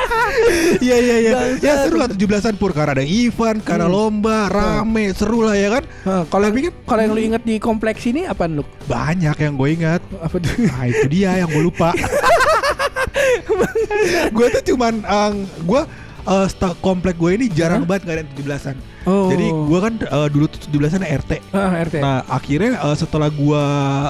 Iya 0.79 0.97
iya 0.97 1.15
iya. 1.19 1.31
Ya 1.59 1.73
seru 1.85 1.99
lah 1.99 2.07
17-an 2.09 2.55
pur 2.57 2.71
karena 2.71 2.97
ada 2.97 3.05
event, 3.05 3.59
karena 3.61 3.85
lomba, 3.85 4.47
rame, 4.49 5.11
seru 5.13 5.45
lah 5.45 5.55
ya 5.55 5.79
kan. 5.79 5.83
Kalau 6.27 6.43
yang 6.47 6.55
kan- 6.55 6.75
kalau 6.87 7.01
yang 7.03 7.13
lu 7.13 7.21
inget 7.21 7.43
di 7.43 7.55
kompleks 7.59 8.03
ini 8.07 8.25
apa 8.25 8.47
lu? 8.47 8.63
Banyak 8.87 9.37
yang 9.37 9.53
gue 9.55 9.69
ingat. 9.73 10.01
Apa 10.21 10.35
tuh? 10.39 10.53
Nah 10.67 10.83
itu 10.89 11.07
dia 11.09 11.31
yang 11.41 11.49
gue 11.49 11.63
lupa. 11.63 11.95
gue 14.29 14.47
tuh 14.53 14.63
cuman 14.73 14.93
gue 15.63 15.81
komplek 16.83 17.15
gue 17.15 17.31
ini 17.39 17.45
jarang 17.47 17.83
Hah? 17.83 17.87
banget 17.87 18.01
nggak 18.03 18.15
ada 18.15 18.21
yang 18.23 18.31
17-an. 18.35 18.75
Oh. 19.07 19.31
Jadi 19.31 19.45
gue 19.47 19.79
kan 19.79 19.93
eh, 20.03 20.27
dulu 20.27 20.45
tuh 20.51 20.59
17-an 20.67 21.03
RT. 21.07 21.31
Ah, 21.55 21.71
RT. 21.79 21.95
Nah 22.03 22.19
akhirnya 22.27 22.75
eh, 22.75 22.95
setelah 22.99 23.29
gue 23.31 23.63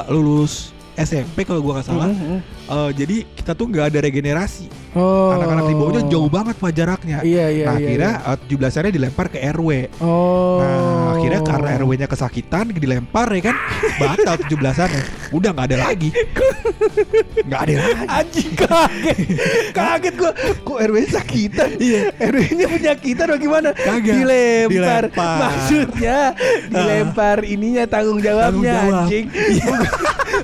lulus 0.10 0.74
SMP 0.98 1.46
kalau 1.46 1.62
gue 1.62 1.78
nggak 1.78 1.86
salah, 1.86 2.10
Mhm, 2.10 2.18
mhm. 2.18 2.40
eh, 2.74 2.90
jadi 2.98 3.16
kita 3.38 3.54
tuh 3.54 3.70
nggak 3.70 3.94
ada 3.94 4.00
regenerasi. 4.02 4.66
Oh. 4.98 5.30
Anak-anak 5.38 5.64
di 5.70 5.76
bawahnya 5.78 6.04
jauh 6.10 6.30
banget 6.30 6.56
pak 6.58 6.72
jaraknya. 6.74 7.18
Iya 7.22 7.46
iya 7.54 7.66
nah 7.70 7.76
iya. 7.78 7.86
akhirnya 7.86 8.14
iya. 8.18 8.34
eh, 8.34 8.58
17-annya 8.58 8.92
dilempar 8.92 9.26
ke 9.30 9.38
RW. 9.54 9.70
Oh. 10.02 10.58
Nah 10.58 11.14
akhirnya 11.18 11.42
karena 11.46 11.70
RW-nya 11.78 12.08
kesakitan 12.10 12.66
dilempar 12.74 13.28
ya 13.38 13.42
kan, 13.54 13.56
batal 14.02 14.36
17-annya. 14.42 15.04
Udah 15.32 15.50
nggak 15.54 15.68
ada 15.70 15.78
lagi. 15.78 16.10
Nggak 17.46 17.62
ada 17.62 17.74
lagi. 17.78 18.06
Anjing 18.08 18.52
kaget 18.58 19.18
Kaget 19.78 20.14
gua 20.16 20.32
Kok 20.66 20.78
RW 20.82 20.98
sakitan 21.12 21.70
Iya. 21.78 22.02
RW-nya 22.18 22.66
penyakitan 22.72 23.28
bagaimana 23.38 23.70
Kagak. 23.76 24.16
Dilempar. 24.18 24.72
Dilempar. 24.74 25.38
Maksudnya 25.38 26.18
Dilempar 26.74 27.38
ininya 27.46 27.84
tanggung 27.86 28.20
jawabnya 28.24 28.48
Tanggung 28.50 28.66
jawab. 28.66 29.06
Anjing 29.08 29.26
Bukan, 29.68 29.80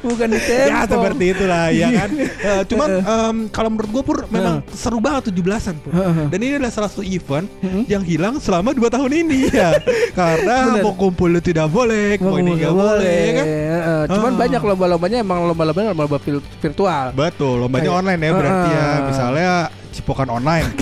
bukan 0.03 0.27
ditempel 0.35 0.67
Ya 0.69 0.79
seperti 0.87 1.25
itulah 1.33 1.65
ya 1.71 1.87
kan. 1.91 2.09
Eh, 2.19 2.61
cuman 2.67 2.89
em, 2.99 3.37
kalau 3.49 3.69
menurut 3.71 3.89
gue 3.89 4.03
pur 4.03 4.17
memang 4.43 4.55
Nah. 4.59 4.75
seru 4.75 4.99
banget 4.99 5.31
17-an 5.31 5.75
pur. 5.79 5.91
Heeh. 5.91 6.27
Dan 6.27 6.37
ini 6.37 6.53
adalah 6.53 6.69
salah 6.69 6.87
satu 6.87 7.01
event 7.01 7.47
yang 7.85 8.03
hilang 8.03 8.35
selama 8.37 8.69
2 8.69 8.83
tahun 8.85 9.11
ini 9.17 9.39
ya. 9.55 9.71
Karena 10.11 10.55
Bener. 10.69 10.83
mau 10.83 10.93
kumpul 10.93 11.31
tidak 11.39 11.67
boleh, 11.67 12.19
mau 12.19 12.35
ini 12.35 12.51
nggak 12.55 12.73
boleh 12.73 13.15
ya 13.17 13.31
kan. 13.33 13.45
Heeh. 13.47 14.01
Cuman 14.09 14.31
banyak 14.35 14.61
lomba-lombanya 14.61 15.17
Emang 15.19 15.45
lomba-lombanya 15.45 15.95
lomba 15.95 16.19
virtual 16.59 17.05
Betul, 17.13 17.63
lombanya 17.63 17.91
online 17.93 18.19
ya 18.19 18.31
berarti 18.31 18.69
ya. 18.69 18.85
Misalnya 19.05 19.51
cipokan 19.89 20.27
online. 20.27 20.67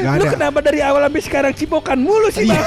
Gak 0.00 0.16
Lu 0.16 0.24
ada. 0.24 0.32
kenapa 0.32 0.58
dari 0.60 0.80
awal 0.80 1.04
sampai 1.04 1.20
sekarang 1.20 1.52
cipokan 1.52 2.00
mulu 2.00 2.28
sih 2.30 2.48
Iya. 2.48 2.64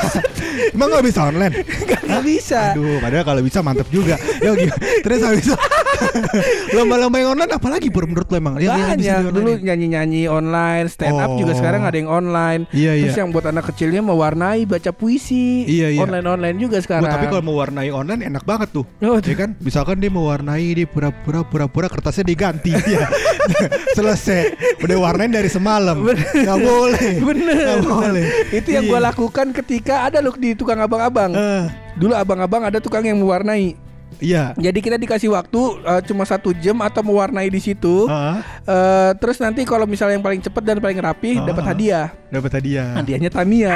Emang 0.70 0.90
gak 0.90 1.02
bisa 1.02 1.26
online? 1.26 1.66
Gak 1.90 2.22
bisa 2.22 2.74
Aduh, 2.74 3.02
padahal 3.02 3.26
kalau 3.26 3.42
bisa 3.42 3.60
mantep 3.62 3.90
juga. 3.90 4.18
Ya? 4.38 4.54
Terus 5.02 5.20
habis 5.22 5.46
itu 5.46 5.56
lomba-lomba 6.78 7.18
yang 7.18 7.30
online 7.34 7.54
apalagi 7.54 7.88
pur 7.88 8.06
menurut 8.06 8.28
lo 8.28 8.36
emang? 8.36 8.56
Yang- 8.56 8.66
yang 8.66 8.74
Banyak 8.74 8.98
online 9.00 9.34
dulu 9.34 9.50
ya? 9.50 9.58
nyanyi-nyanyi 9.64 10.22
online, 10.26 10.86
stand 10.88 11.16
up 11.16 11.30
Oh. 11.30 11.38
juga 11.38 11.54
sekarang 11.54 11.82
ada 11.84 11.96
yang 11.96 12.08
online. 12.08 12.62
Iya, 12.70 12.92
Terus 13.00 13.14
iya. 13.14 13.22
yang 13.22 13.30
buat 13.30 13.46
anak 13.46 13.64
kecilnya 13.68 14.02
mewarnai 14.02 14.64
baca 14.64 14.92
puisi. 14.92 15.66
Iya, 15.66 15.88
iya. 15.92 16.00
Online-online 16.00 16.58
juga 16.58 16.78
sekarang. 16.78 17.06
Tapi 17.06 17.26
kalau 17.28 17.44
mau 17.44 17.56
warnai 17.56 17.90
online 17.90 18.22
enak 18.26 18.44
banget 18.44 18.70
tuh. 18.72 18.86
Oh, 19.00 19.18
Ya 19.18 19.36
kan, 19.36 19.56
misalkan 19.58 19.98
dia 19.98 20.10
mau 20.10 20.26
warnai 20.26 20.74
dia 20.74 20.86
pura-pura 20.86 21.42
pura-pura 21.42 21.88
kertasnya 21.88 22.24
diganti 22.24 22.72
ya. 22.74 23.08
Selesai. 23.98 24.56
Udah 24.80 24.98
warnain 25.00 25.30
dari 25.30 25.48
semalam. 25.48 26.00
Gak 26.28 26.60
boleh. 26.60 27.12
bener, 27.20 27.56
Nggak 27.56 27.80
bener. 27.80 27.90
boleh. 27.90 28.26
Itu 28.52 28.70
yang 28.70 28.84
Iya. 28.84 28.92
gua 28.92 29.00
lakukan 29.04 29.48
ketika 29.54 30.06
ada 30.06 30.20
loh 30.20 30.34
di 30.34 30.54
tukang 30.54 30.78
abang-abang. 30.78 31.32
Eh, 31.34 31.66
Dulu 31.94 32.14
abang-abang 32.14 32.66
ada 32.66 32.82
tukang 32.82 33.02
yang 33.02 33.18
mewarnai. 33.18 33.78
Iya. 34.24 34.56
Jadi 34.56 34.80
kita 34.80 34.96
dikasih 34.96 35.30
waktu 35.30 35.62
eh, 35.84 36.02
cuma 36.08 36.24
satu 36.24 36.56
jam 36.56 36.80
atau 36.80 37.04
mewarnai 37.04 37.52
di 37.52 37.60
situ. 37.60 38.08
Heeh. 38.08 38.36
Eh, 38.64 39.12
terus 39.20 39.38
nanti 39.38 39.68
kalau 39.68 39.84
misalnya 39.84 40.16
yang 40.16 40.24
paling 40.24 40.40
cepat 40.40 40.64
dan 40.64 40.80
paling 40.80 40.98
rapi 40.98 41.36
Ah. 41.36 41.44
dapat 41.44 41.64
hadiah. 41.68 42.08
Dapat 42.32 42.52
hadiah. 42.58 42.96
Hadiahnya 42.98 43.30
Tamiya. 43.30 43.76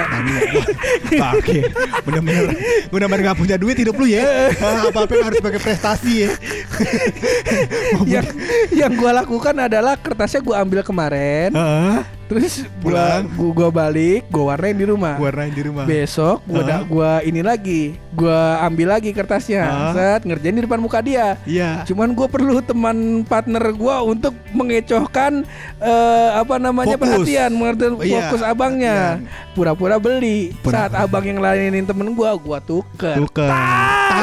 Wah, 1.19 1.31
Oke, 1.35 1.59
benar-benar 2.01 2.45
benar-benar 2.89 3.21
nggak 3.21 3.37
punya 3.37 3.55
duit 3.59 3.75
hidup 3.75 3.93
lu 3.93 4.07
ya. 4.07 4.49
apa 4.87 5.03
apa 5.03 5.13
harus 5.19 5.37
pakai 5.37 5.59
prestasi 5.59 6.13
ya. 6.25 6.29
yang 8.07 8.25
yang 8.71 8.91
gua 8.95 9.11
lakukan 9.21 9.55
adalah 9.59 9.93
kertasnya 9.95 10.39
gua 10.39 10.63
ambil 10.63 10.81
kemarin, 10.81 11.51
Heeh. 11.51 11.97
Terus 12.27 12.63
Pulang. 12.83 13.25
gua 13.31 13.39
gua, 13.39 13.51
gua 13.53 13.69
balik, 13.73 14.21
gua 14.27 14.43
warnain 14.51 14.75
di 14.75 14.85
rumah. 14.85 15.15
Warnain 15.17 15.49
di 15.49 15.63
rumah. 15.63 15.83
Besok 15.83 16.43
gua 16.43 16.61
da- 16.61 16.83
gua 16.83 17.11
ini 17.21 17.41
lagi, 17.41 17.95
gua 18.11 18.61
ambil 18.61 18.93
lagi 18.93 19.09
kertasnya, 19.09 19.63
Hah? 19.63 19.91
set 19.91 20.21
ngerjain 20.23 20.53
di 20.53 20.63
depan 20.63 20.77
muka 20.77 20.99
dia. 20.99 21.39
Iya. 21.43 21.81
Cuman 21.83 22.11
gue 22.11 22.27
perlu 22.27 22.59
teman 22.59 22.97
partner 23.23 23.63
gua 23.71 24.03
untuk 24.03 24.31
mengecohkan 24.51 25.47
eh, 25.79 26.29
apa 26.33 26.55
namanya 26.57 26.95
Fokus. 26.95 27.23
perhatian, 27.23 27.51
mengerti 27.51 27.85
iya. 28.03 28.27
fokus 28.27 28.41
abangnya. 28.41 28.97
Pura-pura 29.53 29.97
beli. 29.97 30.53
Pura- 30.59 30.85
Saat 30.85 30.93
abang 30.99 31.23
yang 31.23 31.39
layanin 31.39 31.83
temen 31.83 32.13
gua, 32.13 32.35
gua 32.35 32.59
tuker. 32.59 33.17
Tuker. 33.17 33.49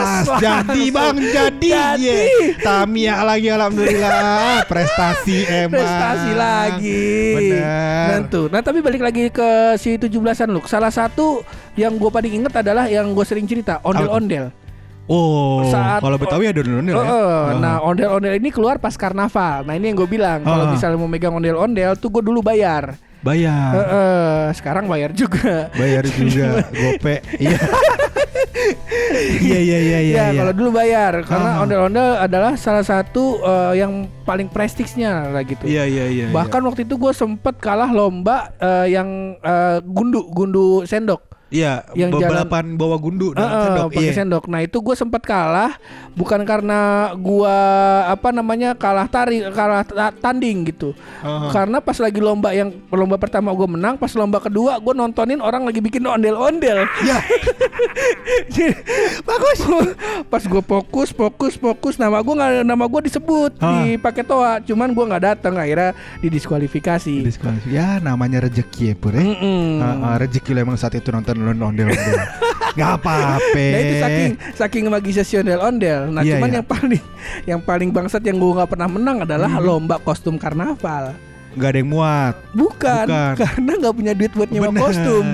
Tas 0.05 0.27
jadi 0.37 0.83
bang 0.91 1.17
jadi. 1.19 1.69
Jadi. 1.71 2.05
Ye. 2.05 2.21
Tamiya 2.59 3.21
lagi 3.21 3.49
alhamdulillah. 3.49 4.63
Prestasi 4.65 5.39
emang. 5.61 5.75
Prestasi 5.75 6.31
lagi. 6.33 7.09
Bener. 7.35 8.07
Nah, 8.07 8.21
tuh. 8.29 8.47
Nah, 8.49 8.61
tapi 8.61 8.79
balik 8.79 9.01
lagi 9.01 9.29
ke 9.29 9.49
si 9.75 9.97
17-an 9.97 10.49
lu. 10.49 10.61
Salah 10.65 10.91
satu 10.91 11.41
yang 11.75 11.95
gue 11.95 12.09
paling 12.09 12.33
inget 12.37 12.55
adalah 12.55 12.85
yang 12.85 13.11
gue 13.11 13.25
sering 13.25 13.45
cerita, 13.45 13.81
ondel-ondel. 13.81 14.53
Oh, 15.05 15.69
Saat- 15.69 16.01
kalau 16.01 16.17
Betawi 16.17 16.49
ada 16.49 16.61
ondel-ondel 16.61 16.95
ya. 16.95 17.01
Heeh. 17.03 17.41
Oh. 17.51 17.59
Nah, 17.59 17.77
ondel-ondel 17.81 18.35
ini 18.35 18.49
keluar 18.49 18.77
pas 18.79 18.95
karnaval. 18.95 19.63
Nah, 19.63 19.73
ini 19.73 19.89
yang 19.89 19.99
gue 19.99 20.09
bilang, 20.09 20.41
kalau 20.41 20.65
Ah. 20.65 20.73
misalnya 20.73 20.97
mau 20.97 21.05
megang 21.07 21.33
ondel-ondel 21.33 21.97
tuh 21.97 22.09
gue 22.11 22.23
dulu 22.23 22.41
bayar. 22.41 22.97
bayar. 23.21 23.73
Heeh, 23.73 24.53
sekarang 24.53 24.85
bayar 24.85 25.09
juga. 25.11 25.73
Bayar 25.73 26.05
juga 26.05 26.61
gope. 26.77 27.25
Iya. 27.37 27.57
Iya 29.45 29.59
iya 29.61 29.79
iya 29.79 29.99
iya. 30.01 30.15
ya, 30.15 30.25
iya. 30.33 30.41
kalau 30.43 30.53
dulu 30.57 30.71
bayar 30.77 31.13
karena 31.27 31.51
ondel-ondel 31.61 32.09
adalah 32.19 32.53
salah 32.57 32.85
satu 32.85 33.41
eh, 33.43 33.85
yang 33.85 34.09
paling 34.25 34.49
prestisnya 34.49 35.29
lah 35.29 35.43
gitu. 35.45 35.69
Iya 35.69 35.85
iya 35.85 36.05
iya. 36.09 36.27
Bahkan 36.33 36.61
waktu 36.65 36.89
itu 36.89 36.97
gue 36.97 37.13
sempet 37.13 37.61
kalah 37.61 37.91
lomba 37.93 38.53
eh, 38.59 38.95
yang 38.95 39.39
eh, 39.39 39.79
gundu 39.85 40.27
gundu 40.33 40.83
sendok. 40.89 41.34
Iya, 41.49 41.85
yang 41.95 42.11
balapan 42.11 42.75
bawa 42.75 42.97
gundu 42.97 43.31
eh, 43.31 43.41
sendok. 43.41 43.89
pakai 43.89 44.03
Iya. 44.03 44.13
sendok. 44.15 44.45
Nah 44.47 44.61
itu 44.61 44.77
gue 44.77 44.95
sempat 44.95 45.23
kalah 45.23 45.77
bukan 46.13 46.41
karena 46.43 46.79
gua 47.15 47.57
apa 48.07 48.31
namanya 48.31 48.73
kalah 48.73 49.05
tari 49.05 49.41
kalah 49.49 49.83
ta- 49.83 50.13
tanding 50.13 50.67
gitu. 50.67 50.93
Heeh. 51.21 51.51
Karena 51.51 51.79
pas 51.79 51.97
lagi 51.97 52.19
lomba 52.19 52.51
yang 52.51 52.73
lomba 52.89 53.17
pertama 53.17 53.51
gue 53.51 53.67
menang, 53.67 53.95
pas 53.95 54.11
lomba 54.13 54.39
kedua 54.39 54.77
gue 54.77 54.93
nontonin 54.93 55.39
orang 55.39 55.63
lagi 55.63 55.79
bikin 55.79 56.03
ondel-ondel. 56.03 56.85
Ya. 57.05 57.21
Bagus. 59.23 59.59
pas 60.27 60.43
gue 60.43 60.63
fokus, 60.63 61.09
fokus, 61.11 61.55
fokus, 61.55 61.95
nama 61.97 62.19
gue 62.19 62.33
nggak 62.33 62.53
nama 62.63 62.85
gue 62.85 63.01
disebut 63.05 63.53
Ah. 63.57 63.83
di 63.83 63.97
pakai 63.97 64.23
toa, 64.23 64.59
cuman 64.61 64.91
gue 64.91 65.05
nggak 65.05 65.25
datang 65.25 65.55
akhirnya 65.55 65.93
didiskualifikasi. 66.19 67.23
Diskualifikasi. 67.23 67.71
Ya 67.71 67.99
namanya 67.99 68.43
rezeki 68.43 68.85
ya 68.85 68.95
pur 68.95 69.13
ya. 69.13 69.23
Mm-mm. 69.23 69.71
Heeh, 69.77 70.15
rezeki 70.19 70.51
lo 70.53 70.61
emang 70.63 70.77
saat 70.77 70.95
itu 70.95 71.09
nonton 71.09 71.34
ondel-ondel. 71.37 71.89
Gak 72.75 72.91
apa-apa. 72.97 73.39
Nah 73.55 73.79
itu 73.79 73.95
saking 73.97 74.31
saking 74.53 74.83
magisnya 74.87 75.23
si 75.23 75.35
ondel-ondel. 75.35 76.09
Nah 76.09 76.21
Iya, 76.21 76.37
cuman 76.37 76.49
iya. 76.49 76.57
yang 76.57 76.67
paling 76.67 77.03
yang 77.45 77.61
paling 77.61 77.91
bangsat 77.91 78.23
yang 78.23 78.37
gue 78.37 78.53
nggak 78.53 78.69
pernah 78.69 78.89
menang 78.89 79.23
adalah 79.23 79.47
Hmm. 79.49 79.63
lomba 79.63 79.97
kostum 79.99 80.35
karnaval. 80.35 81.15
Gak 81.55 81.71
ada 81.71 81.79
yang 81.79 81.87
muat. 81.89 82.35
Bukan, 82.51 83.07
Bukan. 83.07 83.35
karena 83.39 83.73
nggak 83.79 83.95
punya 83.95 84.11
duit 84.13 84.33
buat 84.33 84.51
nyewa 84.51 84.69
Bener. 84.69 84.83
kostum. 84.83 85.25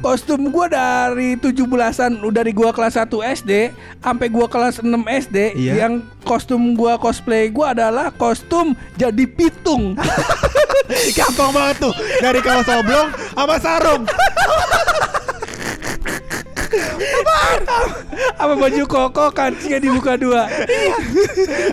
Kostum 0.00 0.40
gue 0.44 0.66
dari 0.68 1.28
17-an 1.34 2.18
udah 2.18 2.34
dari 2.34 2.50
gua 2.50 2.70
kelas 2.70 2.98
1 2.98 3.06
SD 3.22 3.70
sampai 3.96 4.26
gua 4.26 4.50
kelas 4.50 4.82
6 4.82 4.90
SD 5.06 5.54
Iya. 5.54 5.86
yang 5.86 5.92
kostum 6.20 6.74
gua 6.74 6.98
cosplay 6.98 7.46
gua 7.48 7.78
adalah 7.78 8.10
kostum 8.10 8.74
jadi 8.94 9.22
pitung. 9.24 9.94
Gampang 11.14 11.50
banget 11.52 11.76
tuh. 11.78 11.94
Dari 12.18 12.40
kaos 12.40 12.66
oblong 12.66 13.06
sama 13.30 13.56
sarung. 13.58 14.02
Ah, 17.50 18.07
Apa 18.38 18.54
baju 18.54 18.82
koko 18.86 19.26
kancingnya 19.34 19.78
dibuka 19.82 20.14
dua. 20.18 20.46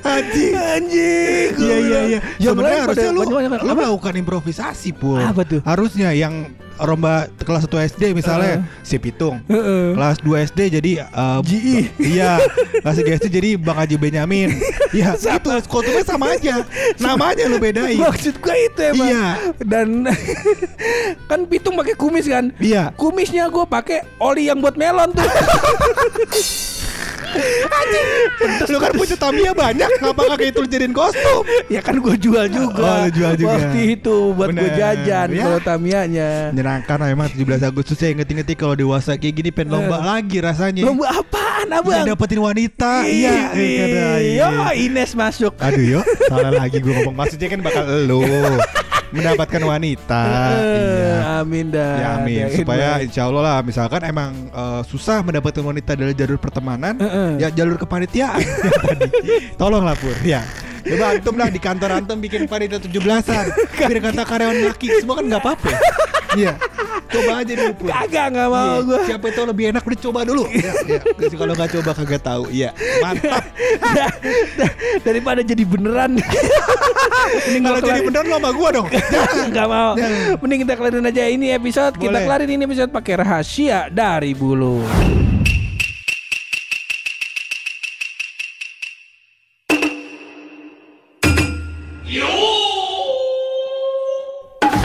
Anjing. 0.05 0.53
Anjing. 0.53 1.49
gua 1.55 1.65
Iya 1.65 1.77
iya 1.77 1.99
iya. 2.05 2.19
Sebenarnya 2.37 2.79
lain 2.79 2.85
harusnya 2.89 3.11
lu, 3.11 3.21
lu 3.25 3.35
Apa? 3.37 3.81
melakukan 3.85 4.13
improvisasi 4.19 4.89
pun. 4.95 5.21
Apa 5.21 5.41
tuh? 5.45 5.61
Harusnya 5.65 6.13
yang 6.13 6.49
lomba 6.75 7.31
kelas 7.39 7.71
1 7.71 7.87
SD 7.95 8.03
misalnya 8.11 8.59
Heeh. 8.59 8.83
si 8.83 8.95
Pitung. 8.99 9.39
Heeh. 9.47 9.95
Kelas 9.95 10.19
2 10.19 10.47
SD 10.51 10.59
jadi 10.79 10.91
uh, 11.07 11.39
GI. 11.39 11.95
Iya. 11.95 12.43
Kelas 12.83 12.95
3 12.99 13.19
SD 13.23 13.27
jadi 13.31 13.49
Bang 13.55 13.79
Haji 13.79 13.95
Benyamin. 13.95 14.49
Iya, 14.95 15.11
itu 15.19 15.51
kostumnya 15.67 16.07
sama 16.07 16.31
aja. 16.39 16.63
Namanya 17.03 17.51
lu 17.51 17.59
bedain. 17.59 17.99
Maksud 17.99 18.39
gue 18.39 18.55
itu 18.55 18.95
emang. 18.95 19.11
Iya. 19.11 19.25
Dan 19.59 20.07
kan 21.29 21.43
pitung 21.51 21.75
pakai 21.75 21.99
kumis 21.99 22.31
kan. 22.31 22.55
Iya. 22.63 22.95
Kumisnya 22.95 23.51
gue 23.51 23.67
pakai 23.67 24.07
oli 24.23 24.47
yang 24.47 24.63
buat 24.63 24.79
melon 24.79 25.11
tuh. 25.11 25.27
Lu 28.65 28.77
kan 28.79 28.91
punya 28.95 29.15
Tamiya 29.15 29.51
banyak, 29.51 29.89
ngapa 29.99 30.21
kakek 30.33 30.47
itu 30.49 30.59
lu 30.63 30.67
jadiin 30.67 30.93
kostum? 30.95 31.43
ya 31.67 31.83
kan 31.83 31.99
gue 31.99 32.15
jual 32.15 32.45
juga. 32.47 33.03
Oh, 33.03 33.07
jual 33.11 33.33
juga. 33.35 33.51
Waktu 33.59 33.79
itu 33.99 34.15
buat 34.31 34.49
gue 34.51 34.69
jajan 34.71 35.27
Ya. 35.31 35.43
kalau 35.43 35.59
Tamianya. 35.59 36.29
Menyenangkan 36.55 36.97
emang 37.05 37.27
17 37.27 37.59
Agustus 37.61 37.97
saya 37.99 38.15
inget-inget 38.15 38.47
kalau 38.55 38.73
dewasa 38.73 39.19
kayak 39.19 39.35
gini 39.35 39.49
pengen 39.51 39.75
lomba 39.75 39.99
lagi 39.99 40.39
rasanya. 40.39 40.87
Lomba 40.87 41.11
apaan 41.11 41.67
Yang 41.67 41.81
abang? 41.83 42.05
dapetin 42.07 42.39
wanita. 42.39 42.91
Iya. 43.03 43.35
Iya. 43.51 44.05
Yo 44.39 44.47
Ines 44.73 45.11
masuk. 45.13 45.53
Aduh 45.59 45.99
yo, 45.99 46.01
salah 46.27 46.51
lagi 46.55 46.79
gue 46.79 46.93
ngomong 46.93 47.15
maksudnya 47.15 47.47
kan 47.51 47.59
bakal 47.59 47.83
elu 47.83 48.23
mendapatkan 49.11 49.61
wanita. 49.61 50.23
Iya. 50.65 51.41
Amin 51.41 51.69
dah. 51.69 51.95
Ya 51.99 52.09
amin 52.21 52.45
supaya 52.55 52.89
insya 53.03 53.27
Allah 53.27 53.41
lah 53.43 53.57
misalkan 53.61 54.01
emang 54.07 54.31
eh, 54.49 54.81
susah 54.87 55.21
mendapatkan 55.21 55.61
wanita 55.61 55.93
dari 55.93 56.13
jalur 56.15 56.39
pertemanan 56.39 56.95
Heeh. 56.97 57.43
ya 57.43 57.49
jalur 57.51 57.75
kepanitiaan 57.75 58.41
tolonglah 59.61 59.93
pur 59.99 60.15
ya 60.23 60.41
coba 60.85 61.17
antum 61.17 61.35
lah 61.35 61.49
di 61.49 61.57
kantor 61.57 61.89
antum 62.01 62.17
bikin 62.21 62.45
panitia 62.45 62.77
17-an 62.77 63.45
biar 63.73 63.99
kata 64.09 64.21
karyawan 64.21 64.57
laki 64.69 64.87
semua 65.01 65.17
kan 65.17 65.25
nggak 65.25 65.41
apa-apa 65.41 65.67
ya. 65.69 65.79
iya 66.37 66.53
coba 67.15 67.31
aja 67.39 67.53
dulu 67.53 67.73
pur 67.75 67.87
Kagak 67.87 68.25
nggak 68.29 68.49
mau 68.49 68.65
Iya, 68.65 68.83
gue. 68.83 68.99
siapa 69.07 69.25
itu 69.27 69.41
lebih 69.43 69.65
enak 69.69 69.83
udah 69.83 69.99
coba 70.01 70.19
dulu 70.21 70.43
ya, 70.47 70.71
ya. 70.85 70.99
kalau 71.33 71.53
nggak 71.53 71.69
coba 71.73 71.91
kagak 71.93 72.21
tahu 72.21 72.43
iya 72.49 72.69
mantap 72.99 73.43
Daripada 75.01 75.41
jadi 75.41 75.63
beneran. 75.63 76.17
Mending 76.17 77.63
kalau 77.63 77.79
jadi 77.79 77.99
kelarin- 78.01 78.07
bener 78.07 78.23
lo 78.25 78.35
sama 78.37 78.51
gua 78.51 78.69
dong 78.71 78.87
Gak 79.51 79.67
mau. 79.67 79.91
Mending 80.41 80.59
kita 80.63 80.73
kelarin 80.75 81.05
aja 81.05 81.23
ini 81.25 81.47
episode. 81.51 81.93
Kita 81.95 82.11
Boleh. 82.11 82.25
kelarin 82.25 82.49
ini 82.49 82.63
episode 82.63 82.89
pakai 82.89 83.13
rahasia 83.17 83.87
dari 83.89 84.31
bulu. 84.33 84.81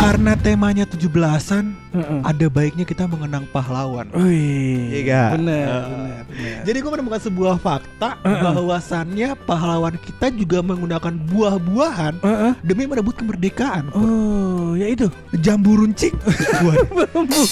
karena 0.00 0.32
temanya 0.36 0.84
17-an 0.84 1.89
Heeh. 1.90 2.20
ada 2.22 2.46
baiknya 2.46 2.84
kita 2.86 3.10
mengenang 3.10 3.44
pahlawan 3.50 4.06
Wih, 4.14 5.02
Iya 5.02 5.34
bener, 5.34 5.66
bener. 5.90 6.22
Jadi 6.62 6.78
gue 6.78 6.90
menemukan 6.90 7.20
sebuah 7.20 7.54
fakta 7.58 8.16
Heeh. 8.22 8.42
bahwasannya 8.42 9.28
pahlawan 9.46 9.94
kita 9.98 10.30
juga 10.30 10.62
menggunakan 10.62 11.14
buah-buahan 11.30 12.14
Heeh. 12.22 12.52
demi 12.62 12.86
merebut 12.86 13.18
kemerdekaan. 13.18 13.90
Oh, 13.92 14.78
ya 14.78 14.86
itu. 14.86 15.10
Jambu 15.40 15.82
runcing. 15.82 16.14
Bambu. 17.10 17.42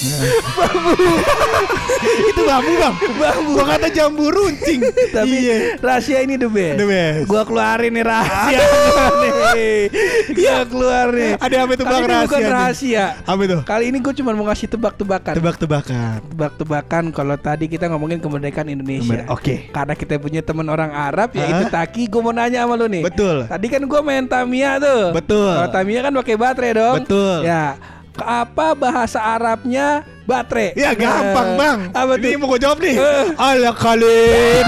itu 2.31 2.43
bambu 2.47 2.73
bang. 2.79 2.95
Bambu. 3.19 3.51
Gua 3.59 3.67
kata 3.75 3.89
jambu 3.91 4.25
runcing. 4.31 4.81
Tapi 5.11 5.35
iya. 5.35 5.57
rahasia 5.83 6.23
ini 6.23 6.39
the 6.39 6.47
best. 6.47 6.77
The 6.79 6.87
best. 6.87 7.25
Gua 7.27 7.43
keluarin 7.43 7.91
nih 7.97 8.05
rahasia 8.07 8.61
nih. 9.55 9.83
Gua 10.35 10.59
keluar 10.69 11.07
nih. 11.11 11.33
Ada 11.41 11.57
apa 11.65 11.73
itu 11.75 11.85
bang 11.85 12.03
ini 12.03 12.15
bukan 12.29 12.39
rahasia? 12.39 12.39
nih? 12.39 12.53
rahasia. 12.55 13.05
Apa 13.27 13.41
itu? 13.45 13.59
Kali 13.67 13.85
ini 13.91 13.99
gue 13.99 14.15
cuma 14.15 14.28
mau 14.35 14.45
ngasih 14.51 14.69
tebak-tebakan. 14.69 15.35
Tebak-tebakan. 15.39 16.19
Tebak-tebakan 16.35 17.05
kalau 17.15 17.37
tadi 17.39 17.71
kita 17.71 17.87
ngomongin 17.89 18.19
kemerdekaan 18.19 18.69
Indonesia. 18.69 19.25
Oke. 19.31 19.71
Karena 19.71 19.95
kita 19.95 20.19
punya 20.19 20.43
teman 20.43 20.67
orang 20.69 20.91
Arab 20.93 21.33
yaitu 21.37 21.65
Hah? 21.69 21.73
Taki, 21.85 22.11
gue 22.11 22.21
mau 22.21 22.35
nanya 22.35 22.67
sama 22.67 22.75
lu 22.75 22.91
nih. 22.91 23.05
Betul. 23.07 23.47
Tadi 23.47 23.67
kan 23.71 23.83
gue 23.85 24.01
main 24.03 24.25
Tamiya 24.27 24.83
tuh. 24.83 25.03
Betul. 25.15 25.53
Kalau 25.55 25.71
Tamiya 25.73 26.01
kan 26.05 26.13
pakai 26.19 26.37
baterai 26.37 26.73
dong. 26.75 26.97
Betul. 27.05 27.37
Ya. 27.47 27.65
Apa 28.19 28.75
bahasa 28.75 29.23
Arabnya 29.23 30.03
baterai? 30.27 30.75
Ya 30.75 30.91
gampang 30.91 31.55
Nah, 31.55 31.59
bang. 31.59 31.79
Apa 31.95 32.13
Ini 32.19 32.35
mau 32.35 32.51
gue 32.51 32.61
jawab 32.61 32.83
nih. 32.83 32.99
Eh. 32.99 33.27
Ala 33.39 33.71
kalin. 33.73 34.67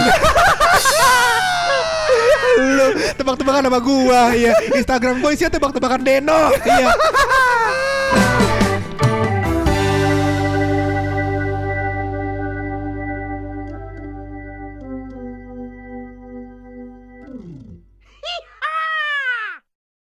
Lu 2.60 2.86
tebak-tebakan 3.16 3.62
sama 3.72 3.80
gua 3.80 4.36
Iya 4.36 4.52
Instagram 4.76 5.24
gua 5.24 5.30
isinya 5.32 5.50
tebak-tebakan 5.56 6.00
Deno 6.04 6.52
Iya 6.60 6.86